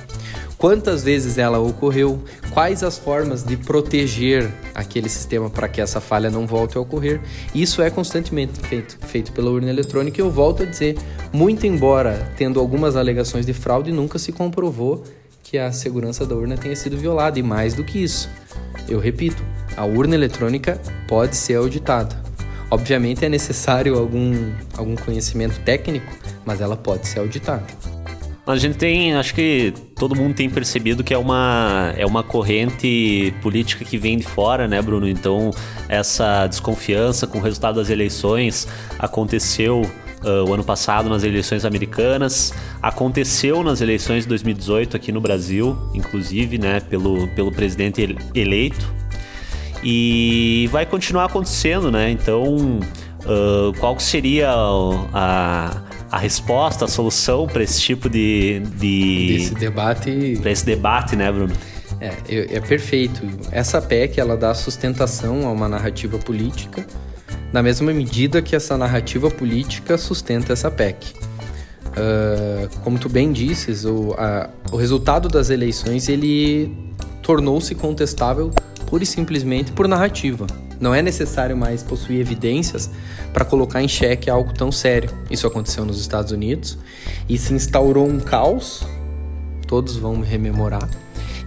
quantas 0.58 1.02
vezes 1.02 1.38
ela 1.38 1.58
ocorreu, 1.58 2.22
quais 2.50 2.82
as 2.82 2.98
formas 2.98 3.42
de 3.42 3.56
proteger 3.56 4.52
aquele 4.74 5.08
sistema 5.08 5.48
para 5.48 5.68
que 5.68 5.80
essa 5.80 6.02
falha 6.02 6.28
não 6.28 6.46
volte 6.46 6.76
a 6.76 6.80
ocorrer. 6.82 7.22
Isso 7.54 7.80
é 7.80 7.88
constantemente 7.88 8.60
feito, 8.60 8.98
feito 9.06 9.32
pela 9.32 9.50
urna 9.50 9.70
eletrônica 9.70 10.20
e 10.20 10.22
eu 10.22 10.30
volto 10.30 10.64
a 10.64 10.66
dizer, 10.66 10.98
muito 11.32 11.66
embora 11.66 12.30
tendo 12.36 12.60
algumas 12.60 12.94
alegações 12.94 13.46
de 13.46 13.54
fraude, 13.54 13.90
nunca 13.90 14.18
se 14.18 14.30
comprovou 14.30 15.02
que 15.42 15.56
a 15.56 15.72
segurança 15.72 16.26
da 16.26 16.34
urna 16.34 16.58
tenha 16.58 16.76
sido 16.76 16.98
violada 16.98 17.38
e 17.38 17.42
mais 17.42 17.72
do 17.72 17.84
que 17.84 18.02
isso. 18.02 18.28
Eu 18.86 18.98
repito, 18.98 19.42
a 19.74 19.86
urna 19.86 20.14
eletrônica 20.14 20.78
pode 21.08 21.36
ser 21.36 21.54
auditada. 21.54 22.25
Obviamente 22.70 23.24
é 23.24 23.28
necessário 23.28 23.98
algum, 23.98 24.52
algum 24.76 24.96
conhecimento 24.96 25.60
técnico, 25.60 26.12
mas 26.44 26.60
ela 26.60 26.76
pode 26.76 27.06
ser 27.06 27.20
auditada. 27.20 27.64
A 28.46 28.56
gente 28.56 28.78
tem, 28.78 29.12
acho 29.14 29.34
que 29.34 29.74
todo 29.96 30.14
mundo 30.14 30.34
tem 30.34 30.48
percebido 30.48 31.02
que 31.02 31.12
é 31.12 31.18
uma, 31.18 31.92
é 31.96 32.06
uma 32.06 32.22
corrente 32.22 33.34
política 33.42 33.84
que 33.84 33.98
vem 33.98 34.16
de 34.16 34.24
fora, 34.24 34.68
né, 34.68 34.80
Bruno? 34.80 35.08
Então, 35.08 35.50
essa 35.88 36.46
desconfiança 36.46 37.26
com 37.26 37.38
o 37.38 37.40
resultado 37.40 37.76
das 37.76 37.90
eleições 37.90 38.68
aconteceu 39.00 39.82
uh, 40.22 40.48
o 40.48 40.54
ano 40.54 40.62
passado 40.62 41.08
nas 41.08 41.24
eleições 41.24 41.64
americanas, 41.64 42.54
aconteceu 42.80 43.64
nas 43.64 43.80
eleições 43.80 44.22
de 44.22 44.28
2018 44.28 44.96
aqui 44.96 45.10
no 45.10 45.20
Brasil, 45.20 45.76
inclusive, 45.92 46.56
né, 46.56 46.78
pelo, 46.78 47.26
pelo 47.28 47.50
presidente 47.50 48.16
eleito. 48.32 48.94
E 49.88 50.68
vai 50.72 50.84
continuar 50.84 51.26
acontecendo, 51.26 51.92
né? 51.92 52.10
Então, 52.10 52.56
uh, 52.56 53.72
qual 53.78 53.96
seria 54.00 54.50
a 54.50 55.82
a 56.10 56.18
resposta, 56.18 56.84
a 56.84 56.88
solução 56.88 57.46
para 57.46 57.62
esse 57.62 57.80
tipo 57.80 58.08
de, 58.08 58.60
de 58.76 59.38
Desse 59.38 59.54
debate. 59.54 60.38
Para 60.40 60.50
esse 60.50 60.64
debate, 60.64 61.16
né, 61.16 61.30
Bruno? 61.30 61.52
É, 62.00 62.12
é, 62.28 62.60
perfeito. 62.60 63.22
Essa 63.50 63.80
PEC 63.80 64.20
ela 64.20 64.36
dá 64.36 64.54
sustentação 64.54 65.46
a 65.46 65.50
uma 65.50 65.68
narrativa 65.68 66.18
política, 66.18 66.86
na 67.52 67.62
mesma 67.62 67.92
medida 67.92 68.40
que 68.40 68.54
essa 68.54 68.76
narrativa 68.76 69.30
política 69.30 69.98
sustenta 69.98 70.52
essa 70.52 70.70
PEC. 70.70 71.14
Uh, 71.88 72.68
como 72.82 72.98
tu 72.98 73.08
bem 73.08 73.32
disses, 73.32 73.84
o, 73.84 74.14
a, 74.18 74.50
o 74.70 74.76
resultado 74.76 75.28
das 75.28 75.50
eleições 75.50 76.08
ele 76.08 76.72
tornou-se 77.22 77.74
contestável 77.74 78.50
pura 78.86 79.02
e 79.02 79.06
simplesmente 79.06 79.72
por 79.72 79.86
narrativa. 79.88 80.46
Não 80.80 80.94
é 80.94 81.02
necessário 81.02 81.56
mais 81.56 81.82
possuir 81.82 82.20
evidências 82.20 82.90
para 83.32 83.44
colocar 83.44 83.82
em 83.82 83.88
xeque 83.88 84.30
algo 84.30 84.52
tão 84.52 84.70
sério. 84.70 85.10
Isso 85.30 85.46
aconteceu 85.46 85.84
nos 85.84 86.00
Estados 86.00 86.32
Unidos 86.32 86.78
e 87.28 87.38
se 87.38 87.52
instaurou 87.54 88.06
um 88.06 88.20
caos, 88.20 88.86
todos 89.66 89.96
vão 89.96 90.20
rememorar. 90.20 90.88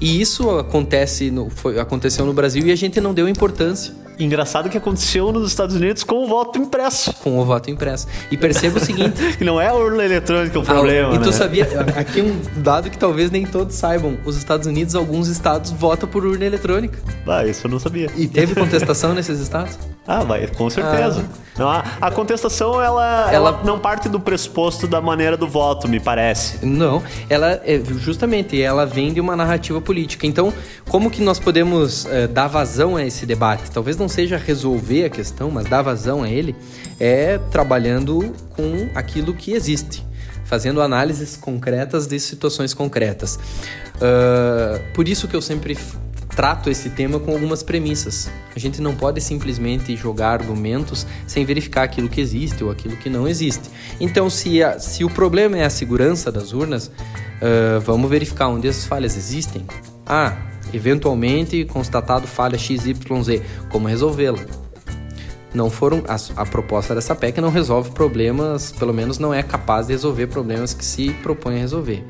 E 0.02 0.20
isso 0.20 0.50
acontece 0.58 1.30
no, 1.30 1.50
foi, 1.50 1.80
aconteceu 1.80 2.26
no 2.26 2.34
Brasil 2.34 2.66
e 2.66 2.72
a 2.72 2.76
gente 2.76 3.00
não 3.02 3.14
deu 3.14 3.28
importância. 3.28 3.94
Engraçado 4.20 4.70
que 4.70 4.78
aconteceu 4.78 5.32
nos 5.32 5.48
Estados 5.48 5.76
Unidos 5.76 6.04
com 6.04 6.26
o 6.26 6.28
voto 6.28 6.60
impresso. 6.60 7.14
Com 7.24 7.40
o 7.40 7.46
voto 7.46 7.72
impresso. 7.72 8.06
E 8.30 8.38
perceba 8.38 8.78
o 8.78 8.80
seguinte: 8.82 9.16
que 9.38 9.46
não 9.46 9.62
é 9.62 9.68
a 9.68 9.74
urna 9.74 10.04
eletrônica 10.04 10.60
o 10.60 10.64
problema. 10.64 11.14
Ah, 11.14 11.16
e 11.16 11.20
tu 11.20 11.28
né? 11.28 11.32
sabia, 11.32 11.68
aqui 11.96 12.22
um 12.22 12.38
dado 12.62 12.90
que 12.90 12.98
talvez 12.98 13.32
nem 13.32 13.46
todos 13.46 13.76
saibam: 13.76 14.18
os 14.26 14.36
Estados 14.36 14.68
Unidos, 14.68 14.94
alguns 14.94 15.30
estados 15.30 15.72
votam 15.72 16.10
por 16.10 16.26
urna 16.26 16.46
eletrônica. 16.46 17.00
Ah, 17.26 17.46
isso 17.46 17.66
eu 17.66 17.72
não 17.72 17.80
sabia. 17.80 18.12
E 18.18 18.28
teve 18.28 18.54
contestação 18.54 19.14
nesses 19.14 19.40
estados? 19.40 19.78
Ah, 20.12 20.24
vai, 20.24 20.48
com 20.48 20.68
certeza. 20.72 21.24
Ah. 21.24 21.50
Não, 21.56 21.70
a, 21.70 21.84
a, 22.02 22.10
contestação, 22.10 22.82
ela, 22.82 23.32
ela, 23.32 23.34
ela, 23.34 23.64
não 23.64 23.78
parte 23.78 24.10
do 24.10 24.20
pressuposto 24.20 24.88
da 24.88 25.00
maneira 25.00 25.38
do 25.38 25.48
voto, 25.48 25.88
me 25.88 26.00
parece. 26.00 26.66
Não, 26.66 27.04
ela 27.30 27.62
é 27.64 27.80
justamente, 28.00 28.60
ela 28.60 28.88
vem 28.88 29.14
de 29.14 29.22
uma 29.22 29.36
narrativa 29.36 29.80
política. 29.80 30.26
Então, 30.26 30.52
como 30.90 31.12
que 31.12 31.22
nós 31.22 31.38
podemos 31.38 32.08
é, 32.08 32.26
dar 32.26 32.48
vazão 32.48 32.96
a 32.96 33.06
esse 33.06 33.24
debate? 33.24 33.70
Talvez 33.70 33.98
não 33.98 34.10
seja 34.10 34.36
resolver 34.36 35.06
a 35.06 35.10
questão, 35.12 35.52
mas 35.52 35.68
dar 35.68 35.84
vazão 35.84 36.24
a 36.24 36.30
ele 36.30 36.56
é 37.00 37.38
trabalhando 37.52 38.34
com 38.56 38.90
aquilo 38.96 39.32
que 39.36 39.52
existe 39.52 40.10
fazendo 40.46 40.82
análises 40.82 41.38
concretas 41.38 42.08
de 42.08 42.20
situações 42.20 42.74
concretas. 42.74 43.38
Uh, 43.98 44.82
por 44.96 45.08
isso 45.08 45.28
que 45.28 45.36
eu 45.36 45.42
sempre 45.44 45.78
trato 46.40 46.70
esse 46.70 46.90
tema 46.92 47.20
com 47.20 47.34
algumas 47.34 47.62
premissas. 47.62 48.32
A 48.56 48.60
gente 48.60 48.82
não 48.82 48.96
pode 48.96 49.20
simplesmente 49.20 49.94
jogar 49.98 50.30
argumentos 50.30 51.06
sem 51.28 51.44
verificar 51.44 51.84
aquilo 51.84 52.08
que 52.08 52.22
existe 52.22 52.64
ou 52.64 52.72
aquilo 52.72 52.96
que 52.96 53.10
não 53.10 53.28
existe. 53.28 53.70
Então, 54.00 54.30
se, 54.30 54.64
a, 54.64 54.80
se 54.80 55.04
o 55.04 55.10
problema 55.10 55.58
é 55.58 55.66
a 55.66 55.70
segurança 55.70 56.32
das 56.32 56.54
urnas, 56.54 56.88
uh, 56.88 57.82
vamos 57.82 58.10
verificar 58.10 58.48
onde 58.48 58.70
as 58.70 58.86
falhas 58.86 59.18
existem. 59.18 59.66
Ah, 60.06 60.38
eventualmente 60.74 61.66
constatado 61.66 62.26
falha 62.26 62.58
XYZ, 62.58 62.96
como 63.70 63.90
resolvê-la? 63.90 64.40
Não 65.54 65.70
foram 65.70 66.06
a, 66.08 66.42
a 66.42 66.46
proposta 66.46 66.96
dessa 66.96 67.14
PEC 67.14 67.42
não 67.42 67.50
resolve 67.50 67.92
problemas, 67.92 68.72
pelo 68.72 68.94
menos 68.94 69.20
não 69.20 69.34
é 69.34 69.44
capaz 69.44 69.88
de 69.88 69.92
resolver 69.92 70.28
problemas 70.28 70.74
que 70.74 70.86
se 70.86 71.10
propõe 71.16 71.58
a 71.58 71.60
resolver. 71.60 72.02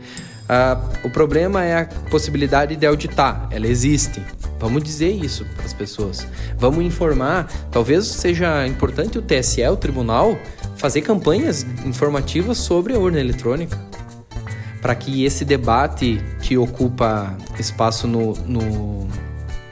O 1.03 1.09
problema 1.09 1.63
é 1.63 1.81
a 1.81 1.85
possibilidade 2.09 2.75
de 2.75 2.85
auditar, 2.85 3.47
ela 3.51 3.67
existe. 3.67 4.21
Vamos 4.59 4.83
dizer 4.83 5.09
isso 5.09 5.45
para 5.55 5.65
as 5.65 5.73
pessoas. 5.73 6.27
Vamos 6.57 6.83
informar. 6.83 7.47
Talvez 7.71 8.05
seja 8.07 8.67
importante 8.67 9.17
o 9.17 9.21
TSE, 9.21 9.65
o 9.67 9.77
tribunal, 9.77 10.37
fazer 10.75 11.01
campanhas 11.01 11.65
informativas 11.85 12.57
sobre 12.57 12.93
a 12.93 12.99
urna 12.99 13.19
eletrônica. 13.19 13.77
Para 14.81 14.95
que 14.95 15.23
esse 15.23 15.45
debate 15.45 16.21
que 16.41 16.57
ocupa 16.57 17.37
espaço 17.57 18.07
no, 18.07 18.33
no 18.45 19.07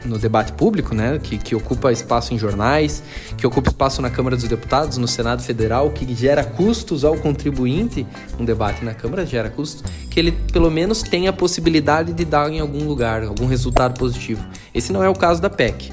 no 0.08 0.18
debate 0.18 0.54
público, 0.54 0.96
né, 0.96 1.20
que, 1.22 1.38
que 1.38 1.56
ocupa 1.56 1.92
espaço 1.92 2.34
em 2.34 2.38
jornais, 2.38 3.04
que 3.38 3.46
ocupa 3.46 3.70
espaço 3.70 4.02
na 4.02 4.10
Câmara 4.10 4.36
dos 4.36 4.48
Deputados, 4.48 4.98
no 4.98 5.08
Senado 5.08 5.44
Federal, 5.44 5.92
que 5.92 6.14
gera 6.16 6.44
custos 6.44 7.04
ao 7.04 7.18
contribuinte, 7.18 8.06
um 8.40 8.46
debate 8.46 8.84
na 8.84 8.94
Câmara 8.94 9.26
gera 9.26 9.50
custos, 9.50 9.84
que 10.10 10.20
ele 10.20 10.32
pelo 10.32 10.72
menos 10.72 11.04
tenha 11.04 11.30
a 11.30 11.34
possibilidade 11.34 12.14
de 12.14 12.26
dar 12.26 12.52
em 12.52 12.60
algum 12.60 12.86
lugar 12.86 13.24
algum 13.24 13.46
resultado 13.46 13.98
positivo. 14.00 14.44
Esse 14.74 14.92
não 14.92 15.04
é 15.04 15.10
o 15.10 15.14
caso 15.14 15.42
da 15.42 15.50
PEC. 15.50 15.92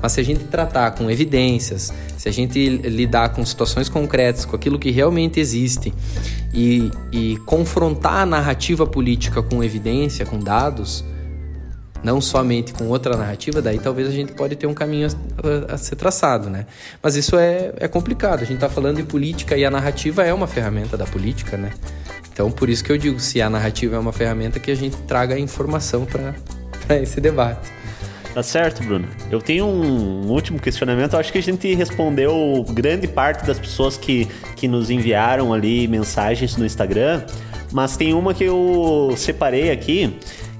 Mas 0.00 0.12
se 0.12 0.20
a 0.20 0.22
gente 0.24 0.44
tratar 0.44 0.92
com 0.92 1.10
evidências, 1.10 1.92
se 2.16 2.28
a 2.28 2.32
gente 2.32 2.68
lidar 2.68 3.30
com 3.30 3.44
situações 3.44 3.88
concretas, 3.88 4.44
com 4.44 4.54
aquilo 4.54 4.78
que 4.78 4.90
realmente 4.90 5.40
existe 5.40 5.92
e, 6.54 6.90
e 7.10 7.36
confrontar 7.38 8.22
a 8.22 8.26
narrativa 8.26 8.86
política 8.86 9.42
com 9.42 9.62
evidência, 9.62 10.24
com 10.24 10.38
dados, 10.38 11.04
não 12.02 12.20
somente 12.20 12.72
com 12.72 12.88
outra 12.88 13.16
narrativa, 13.16 13.60
daí 13.60 13.78
talvez 13.78 14.08
a 14.08 14.12
gente 14.12 14.32
pode 14.32 14.56
ter 14.56 14.66
um 14.66 14.74
caminho 14.74 15.08
a, 15.08 15.72
a, 15.72 15.74
a 15.74 15.78
ser 15.78 15.96
traçado, 15.96 16.48
né? 16.48 16.66
Mas 17.02 17.16
isso 17.16 17.36
é, 17.36 17.72
é 17.76 17.88
complicado. 17.88 18.42
A 18.42 18.44
gente 18.44 18.56
está 18.56 18.68
falando 18.68 18.96
de 18.96 19.02
política 19.02 19.56
e 19.56 19.64
a 19.64 19.70
narrativa 19.70 20.22
é 20.24 20.32
uma 20.32 20.46
ferramenta 20.46 20.96
da 20.96 21.04
política, 21.04 21.56
né? 21.56 21.72
Então, 22.32 22.50
por 22.50 22.68
isso 22.68 22.84
que 22.84 22.92
eu 22.92 22.98
digo, 22.98 23.18
se 23.18 23.42
a 23.42 23.50
narrativa 23.50 23.96
é 23.96 23.98
uma 23.98 24.12
ferramenta, 24.12 24.60
que 24.60 24.70
a 24.70 24.76
gente 24.76 24.96
traga 24.98 25.38
informação 25.38 26.06
para 26.06 26.34
esse 27.00 27.20
debate. 27.20 27.68
Tá 28.32 28.42
certo, 28.44 28.84
Bruno. 28.84 29.08
Eu 29.30 29.40
tenho 29.40 29.66
um 29.66 30.30
último 30.30 30.60
questionamento. 30.60 31.14
Eu 31.14 31.18
acho 31.18 31.32
que 31.32 31.38
a 31.38 31.42
gente 31.42 31.74
respondeu 31.74 32.64
grande 32.70 33.08
parte 33.08 33.44
das 33.44 33.58
pessoas 33.58 33.96
que, 33.96 34.28
que 34.54 34.68
nos 34.68 34.90
enviaram 34.90 35.52
ali 35.52 35.88
mensagens 35.88 36.56
no 36.56 36.64
Instagram, 36.64 37.24
mas 37.72 37.96
tem 37.96 38.14
uma 38.14 38.32
que 38.32 38.44
eu 38.44 39.12
separei 39.16 39.72
aqui 39.72 40.16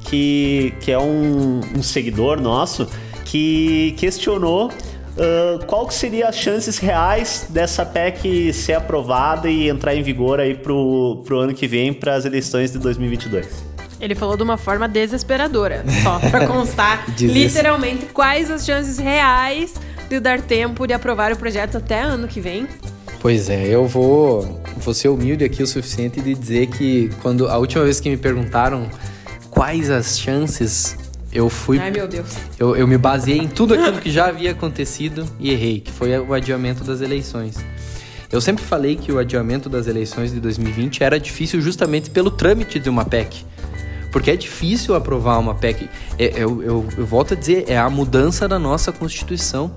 que, 0.08 0.74
que 0.80 0.92
é 0.92 0.98
um, 0.98 1.60
um 1.76 1.82
seguidor 1.82 2.40
nosso, 2.40 2.88
que 3.24 3.94
questionou 3.98 4.70
Uh, 5.18 5.66
qual 5.66 5.84
que 5.84 5.94
seria 5.94 6.28
as 6.28 6.36
chances 6.36 6.78
reais 6.78 7.48
dessa 7.50 7.84
PEC 7.84 8.52
ser 8.52 8.74
aprovada 8.74 9.50
e 9.50 9.68
entrar 9.68 9.92
em 9.96 10.00
vigor 10.00 10.38
aí 10.38 10.54
pro, 10.54 11.24
pro 11.26 11.40
ano 11.40 11.52
que 11.52 11.66
vem, 11.66 11.92
para 11.92 12.14
as 12.14 12.24
eleições 12.24 12.70
de 12.70 12.78
2022? 12.78 13.48
Ele 14.00 14.14
falou 14.14 14.36
de 14.36 14.44
uma 14.44 14.56
forma 14.56 14.86
desesperadora, 14.86 15.84
só 16.04 16.20
para 16.20 16.46
constar 16.46 17.04
literalmente 17.18 18.06
quais 18.06 18.48
as 18.48 18.64
chances 18.64 18.96
reais 18.96 19.74
de 20.08 20.20
dar 20.20 20.40
tempo 20.40 20.86
de 20.86 20.94
aprovar 20.94 21.32
o 21.32 21.36
projeto 21.36 21.78
até 21.78 22.00
ano 22.00 22.28
que 22.28 22.40
vem. 22.40 22.68
Pois 23.20 23.50
é, 23.50 23.66
eu 23.66 23.86
vou, 23.86 24.62
vou 24.76 24.94
ser 24.94 25.08
humilde 25.08 25.44
aqui 25.44 25.64
o 25.64 25.66
suficiente 25.66 26.20
de 26.20 26.32
dizer 26.32 26.68
que 26.68 27.10
quando 27.20 27.48
a 27.48 27.58
última 27.58 27.82
vez 27.82 27.98
que 27.98 28.08
me 28.08 28.16
perguntaram 28.16 28.88
quais 29.58 29.90
as 29.90 30.20
chances 30.20 30.96
eu 31.32 31.50
fui. 31.50 31.80
Ai, 31.80 31.90
meu 31.90 32.06
Deus. 32.06 32.28
Eu, 32.60 32.76
eu 32.76 32.86
me 32.86 32.96
baseei 32.96 33.38
em 33.38 33.48
tudo 33.48 33.74
aquilo 33.74 33.98
que 33.98 34.08
já 34.08 34.28
havia 34.28 34.52
acontecido 34.52 35.26
e 35.40 35.50
errei, 35.50 35.80
que 35.80 35.90
foi 35.90 36.16
o 36.16 36.32
adiamento 36.32 36.84
das 36.84 37.00
eleições. 37.00 37.56
Eu 38.30 38.40
sempre 38.40 38.64
falei 38.64 38.94
que 38.94 39.10
o 39.10 39.18
adiamento 39.18 39.68
das 39.68 39.88
eleições 39.88 40.32
de 40.32 40.38
2020 40.38 41.02
era 41.02 41.18
difícil 41.18 41.60
justamente 41.60 42.08
pelo 42.08 42.30
trâmite 42.30 42.78
de 42.78 42.88
uma 42.88 43.04
PEC. 43.04 43.44
Porque 44.12 44.30
é 44.30 44.36
difícil 44.36 44.94
aprovar 44.94 45.40
uma 45.40 45.56
PEC. 45.56 45.90
É, 46.16 46.34
eu, 46.36 46.62
eu, 46.62 46.88
eu 46.96 47.04
volto 47.04 47.34
a 47.34 47.36
dizer, 47.36 47.64
é 47.66 47.76
a 47.76 47.90
mudança 47.90 48.46
da 48.46 48.60
nossa 48.60 48.92
Constituição 48.92 49.72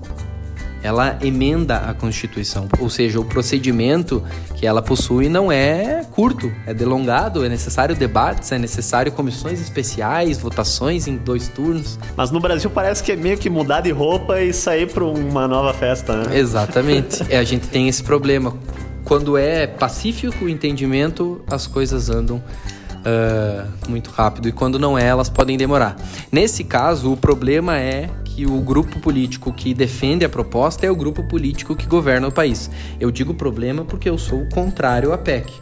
ela 0.82 1.18
emenda 1.22 1.76
a 1.76 1.94
Constituição, 1.94 2.68
ou 2.78 2.90
seja, 2.90 3.20
o 3.20 3.24
procedimento 3.24 4.22
que 4.56 4.66
ela 4.66 4.82
possui 4.82 5.28
não 5.28 5.50
é 5.50 6.04
curto, 6.10 6.52
é 6.66 6.74
delongado, 6.74 7.44
é 7.44 7.48
necessário 7.48 7.94
debates, 7.94 8.50
é 8.52 8.58
necessário 8.58 9.12
comissões 9.12 9.60
especiais, 9.60 10.38
votações 10.38 11.06
em 11.06 11.16
dois 11.16 11.48
turnos. 11.48 11.98
Mas 12.16 12.30
no 12.30 12.40
Brasil 12.40 12.68
parece 12.70 13.02
que 13.02 13.12
é 13.12 13.16
meio 13.16 13.38
que 13.38 13.48
mudar 13.48 13.80
de 13.80 13.90
roupa 13.90 14.40
e 14.40 14.52
sair 14.52 14.90
para 14.90 15.04
uma 15.04 15.46
nova 15.46 15.72
festa, 15.72 16.16
né? 16.16 16.38
Exatamente. 16.38 17.22
é, 17.30 17.38
a 17.38 17.44
gente 17.44 17.68
tem 17.68 17.88
esse 17.88 18.02
problema. 18.02 18.54
Quando 19.04 19.36
é 19.36 19.66
pacífico 19.66 20.44
o 20.44 20.48
entendimento, 20.48 21.42
as 21.46 21.66
coisas 21.66 22.10
andam 22.10 22.42
Uh, 23.02 23.66
muito 23.90 24.10
rápido 24.12 24.48
e 24.48 24.52
quando 24.52 24.78
não 24.78 24.96
é, 24.96 25.04
elas 25.04 25.28
podem 25.28 25.56
demorar. 25.56 25.96
Nesse 26.30 26.62
caso, 26.62 27.12
o 27.12 27.16
problema 27.16 27.76
é 27.76 28.08
que 28.34 28.46
o 28.46 28.60
grupo 28.60 28.98
político 28.98 29.52
que 29.52 29.74
defende 29.74 30.24
a 30.24 30.28
proposta 30.28 30.86
é 30.86 30.90
o 30.90 30.96
grupo 30.96 31.22
político 31.24 31.76
que 31.76 31.86
governa 31.86 32.28
o 32.28 32.32
país. 32.32 32.70
Eu 32.98 33.10
digo 33.10 33.34
problema 33.34 33.84
porque 33.84 34.08
eu 34.08 34.16
sou 34.16 34.42
o 34.42 34.48
contrário 34.48 35.12
à 35.12 35.18
PEC. 35.18 35.52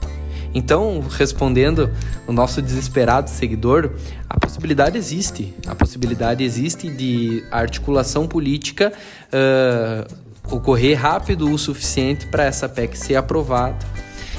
Então, 0.55 1.01
respondendo 1.09 1.91
o 2.27 2.33
nosso 2.33 2.61
desesperado 2.61 3.31
seguidor, 3.31 3.93
a 4.29 4.39
possibilidade 4.39 4.99
existe. 4.99 5.55
A 5.67 5.75
possibilidade 5.75 6.43
existe 6.43 6.91
de 6.91 7.45
articulação 7.51 8.27
política 8.27 8.93
uh, 9.33 10.55
ocorrer 10.55 11.01
rápido 11.01 11.51
o 11.51 11.59
suficiente 11.59 12.27
para 12.27 12.45
essa 12.45 12.69
PEC 12.69 12.97
ser 12.97 13.17
aprovada. 13.17 13.79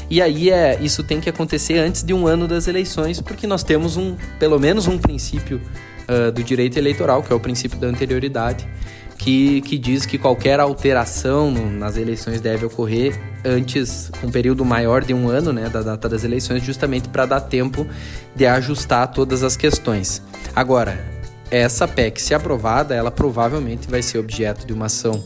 E 0.09 0.21
aí 0.21 0.49
é, 0.49 0.77
isso 0.81 1.03
tem 1.03 1.21
que 1.21 1.29
acontecer 1.29 1.77
antes 1.77 2.03
de 2.03 2.13
um 2.13 2.27
ano 2.27 2.45
das 2.45 2.67
eleições, 2.67 3.21
porque 3.21 3.47
nós 3.47 3.63
temos 3.63 3.95
um, 3.95 4.17
pelo 4.37 4.59
menos 4.59 4.85
um 4.85 4.97
princípio 4.97 5.61
uh, 6.07 6.31
do 6.31 6.43
direito 6.43 6.77
eleitoral, 6.77 7.23
que 7.23 7.31
é 7.31 7.35
o 7.35 7.39
princípio 7.39 7.77
da 7.79 7.87
anterioridade, 7.87 8.67
que, 9.17 9.61
que 9.61 9.77
diz 9.77 10.05
que 10.05 10.17
qualquer 10.17 10.59
alteração 10.59 11.51
no, 11.51 11.69
nas 11.69 11.95
eleições 11.95 12.41
deve 12.41 12.65
ocorrer 12.65 13.19
antes, 13.45 14.11
um 14.23 14.31
período 14.31 14.65
maior 14.65 15.03
de 15.03 15.13
um 15.13 15.29
ano, 15.29 15.53
né, 15.53 15.69
da 15.69 15.81
data 15.81 16.09
das 16.09 16.23
eleições, 16.23 16.63
justamente 16.63 17.07
para 17.07 17.25
dar 17.25 17.41
tempo 17.41 17.85
de 18.35 18.47
ajustar 18.47 19.07
todas 19.11 19.43
as 19.43 19.55
questões. 19.55 20.23
Agora, 20.55 20.99
essa 21.51 21.87
PEC, 21.87 22.19
se 22.19 22.33
aprovada, 22.33 22.95
ela 22.95 23.11
provavelmente 23.11 23.87
vai 23.89 24.01
ser 24.01 24.17
objeto 24.17 24.65
de 24.65 24.73
uma 24.73 24.87
ação 24.87 25.23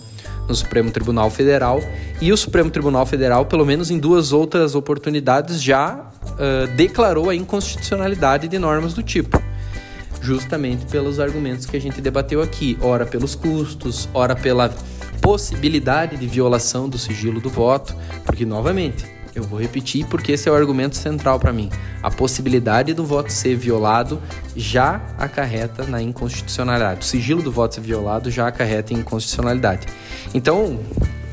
no 0.48 0.54
Supremo 0.54 0.92
Tribunal 0.92 1.30
Federal 1.30 1.82
e 2.22 2.32
o 2.34 2.38
Supremo 2.38 2.70
Tribunal 2.70 3.06
Federal, 3.06 3.46
pelo 3.46 3.66
menos 3.66 3.90
em 3.90 3.98
duas 3.98 4.34
outras 4.34 4.76
oportunidades, 4.76 5.62
já 5.62 5.96
uh, 5.96 6.68
declarou 6.76 7.30
a 7.30 7.36
inconstitucionalidade 7.36 8.48
de 8.48 8.60
normas 8.60 8.94
do 8.94 9.02
tipo 9.02 9.42
justamente 10.26 10.86
pelos 10.88 11.20
argumentos 11.20 11.68
que 11.68 11.78
a 11.78 11.80
gente 11.80 12.02
debateu 12.02 12.42
aqui, 12.42 12.76
ora 12.82 13.06
pelos 13.06 13.36
custos, 13.36 14.10
ora 14.12 14.36
pela 14.36 14.74
possibilidade 15.22 16.18
de 16.18 16.26
violação 16.28 16.90
do 16.90 16.98
sigilo 16.98 17.40
do 17.40 17.50
voto, 17.50 17.96
porque 18.26 18.46
novamente 18.46 19.06
Eu 19.36 19.44
vou 19.44 19.60
repetir 19.60 20.06
porque 20.06 20.32
esse 20.32 20.48
é 20.48 20.52
o 20.52 20.56
argumento 20.56 20.96
central 20.96 21.38
para 21.38 21.52
mim. 21.52 21.70
A 22.02 22.10
possibilidade 22.10 22.94
do 22.94 23.06
voto 23.06 23.34
ser 23.34 23.58
violado 23.58 24.22
já 24.56 25.02
acarreta 25.18 25.84
na 25.86 26.02
inconstitucionalidade. 26.02 27.02
O 27.02 27.04
sigilo 27.04 27.42
do 27.42 27.52
voto 27.52 27.76
ser 27.76 27.82
violado 27.82 28.32
já 28.32 28.48
acarreta 28.48 28.94
em 28.94 29.00
inconstitucionalidade. 29.00 29.88
Então, 30.34 30.80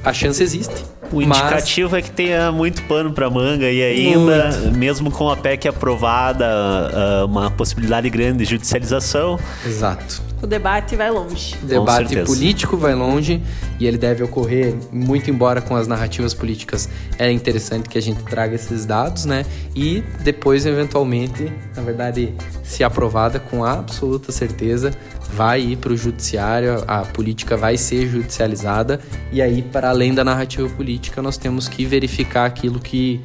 a 0.04 0.12
chance 0.12 0.42
existe. 0.42 0.84
O 1.12 1.20
indicativo 1.20 1.90
mas... 1.90 1.98
é 1.98 2.02
que 2.02 2.10
tenha 2.10 2.50
muito 2.50 2.82
pano 2.84 3.12
para 3.12 3.28
manga 3.28 3.70
e 3.70 3.82
ainda, 3.82 4.50
muito. 4.50 4.78
mesmo 4.78 5.10
com 5.10 5.28
a 5.28 5.36
PEC 5.36 5.68
aprovada, 5.68 6.46
ah, 6.46 7.24
uma 7.26 7.50
possibilidade 7.50 8.08
grande 8.08 8.38
de 8.38 8.50
judicialização. 8.50 9.38
Exato. 9.64 10.22
O 10.42 10.46
debate 10.46 10.96
vai 10.96 11.08
longe. 11.08 11.54
O 11.62 11.66
debate 11.66 12.16
político 12.24 12.76
vai 12.76 12.96
longe 12.96 13.40
e 13.78 13.86
ele 13.86 13.96
deve 13.96 14.24
ocorrer, 14.24 14.74
muito 14.90 15.30
embora 15.30 15.62
com 15.62 15.76
as 15.76 15.86
narrativas 15.86 16.34
políticas 16.34 16.88
é 17.16 17.30
interessante 17.30 17.88
que 17.88 17.96
a 17.96 18.02
gente 18.02 18.24
traga 18.24 18.56
esses 18.56 18.84
dados, 18.84 19.24
né? 19.24 19.46
E 19.74 20.02
depois, 20.24 20.66
eventualmente, 20.66 21.52
na 21.76 21.82
verdade, 21.82 22.34
se 22.64 22.82
aprovada 22.82 23.38
com 23.38 23.64
absoluta 23.64 24.32
certeza, 24.32 24.90
vai 25.32 25.60
ir 25.60 25.76
para 25.76 25.92
o 25.92 25.96
judiciário, 25.96 26.82
a 26.88 27.02
política 27.02 27.56
vai 27.56 27.76
ser 27.76 28.08
judicializada 28.08 29.00
e 29.30 29.40
aí, 29.40 29.62
para 29.62 29.90
além 29.90 30.12
da 30.12 30.24
narrativa 30.24 30.68
política, 30.70 31.22
nós 31.22 31.36
temos 31.36 31.68
que 31.68 31.86
verificar 31.86 32.46
aquilo 32.46 32.80
que 32.80 33.20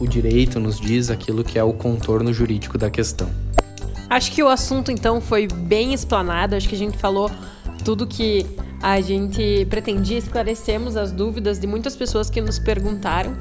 o 0.00 0.06
direito 0.06 0.58
nos 0.58 0.80
diz, 0.80 1.10
aquilo 1.10 1.44
que 1.44 1.58
é 1.58 1.62
o 1.62 1.74
contorno 1.74 2.32
jurídico 2.32 2.78
da 2.78 2.88
questão. 2.88 3.28
Acho 4.12 4.30
que 4.30 4.42
o 4.42 4.48
assunto 4.48 4.92
então 4.92 5.22
foi 5.22 5.48
bem 5.48 5.94
explanado, 5.94 6.54
acho 6.54 6.68
que 6.68 6.74
a 6.74 6.78
gente 6.78 6.98
falou 6.98 7.30
tudo 7.82 8.06
que 8.06 8.44
a 8.82 9.00
gente 9.00 9.66
pretendia, 9.70 10.18
esclarecemos 10.18 10.98
as 10.98 11.10
dúvidas 11.10 11.58
de 11.58 11.66
muitas 11.66 11.96
pessoas 11.96 12.28
que 12.28 12.38
nos 12.38 12.58
perguntaram. 12.58 13.34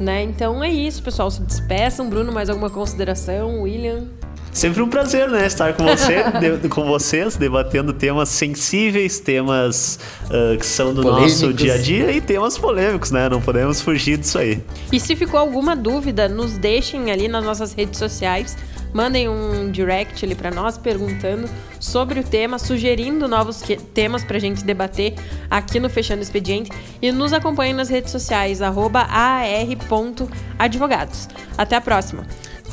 Né? 0.00 0.22
Então 0.22 0.64
é 0.64 0.70
isso, 0.70 1.02
pessoal. 1.02 1.30
Se 1.30 1.42
despeçam. 1.42 2.08
Bruno, 2.08 2.32
mais 2.32 2.48
alguma 2.48 2.70
consideração? 2.70 3.60
William? 3.60 4.06
Sempre 4.50 4.80
um 4.80 4.88
prazer, 4.88 5.28
né? 5.28 5.46
Estar 5.46 5.74
com 5.74 5.84
você, 5.84 6.24
de, 6.58 6.68
com 6.70 6.86
vocês, 6.86 7.36
debatendo 7.36 7.92
temas 7.92 8.30
sensíveis, 8.30 9.20
temas 9.20 9.98
uh, 10.24 10.56
que 10.56 10.64
são 10.64 10.94
do 10.94 11.02
polêmicos. 11.02 11.42
nosso 11.42 11.52
dia 11.52 11.74
a 11.74 11.78
dia 11.78 12.12
e 12.12 12.20
temas 12.22 12.56
polêmicos, 12.56 13.10
né? 13.10 13.28
Não 13.28 13.42
podemos 13.42 13.82
fugir 13.82 14.16
disso 14.16 14.38
aí. 14.38 14.64
E 14.90 14.98
se 14.98 15.14
ficou 15.14 15.38
alguma 15.38 15.76
dúvida, 15.76 16.30
nos 16.30 16.56
deixem 16.56 17.12
ali 17.12 17.28
nas 17.28 17.44
nossas 17.44 17.74
redes 17.74 17.98
sociais. 17.98 18.56
Mandem 18.92 19.28
um 19.28 19.70
direct 19.70 20.24
ali 20.24 20.34
para 20.34 20.50
nós 20.50 20.76
perguntando 20.78 21.48
sobre 21.78 22.18
o 22.20 22.24
tema, 22.24 22.58
sugerindo 22.58 23.28
novos 23.28 23.60
que, 23.62 23.76
temas 23.76 24.24
para 24.24 24.36
a 24.36 24.40
gente 24.40 24.64
debater 24.64 25.14
aqui 25.50 25.78
no 25.78 25.90
Fechando 25.90 26.22
Expediente 26.22 26.70
e 27.00 27.12
nos 27.12 27.32
acompanhem 27.32 27.74
nas 27.74 27.88
redes 27.88 28.10
sociais, 28.10 28.60
ar.advogados. 28.62 31.28
Até 31.56 31.76
a 31.76 31.80
próxima! 31.80 32.26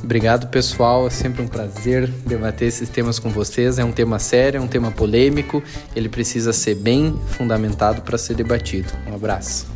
Obrigado, 0.03 0.47
pessoal. 0.47 1.07
É 1.07 1.09
sempre 1.09 1.41
um 1.41 1.47
prazer 1.47 2.07
debater 2.07 2.67
esses 2.67 2.89
temas 2.89 3.17
com 3.17 3.29
vocês. 3.29 3.79
É 3.79 3.83
um 3.83 3.91
tema 3.91 4.19
sério, 4.19 4.59
é 4.59 4.61
um 4.61 4.67
tema 4.67 4.91
polêmico. 4.91 5.63
Ele 5.95 6.09
precisa 6.09 6.53
ser 6.53 6.75
bem 6.75 7.19
fundamentado 7.29 8.03
para 8.03 8.15
ser 8.17 8.35
debatido. 8.35 8.93
Um 9.09 9.15
abraço. 9.15 9.74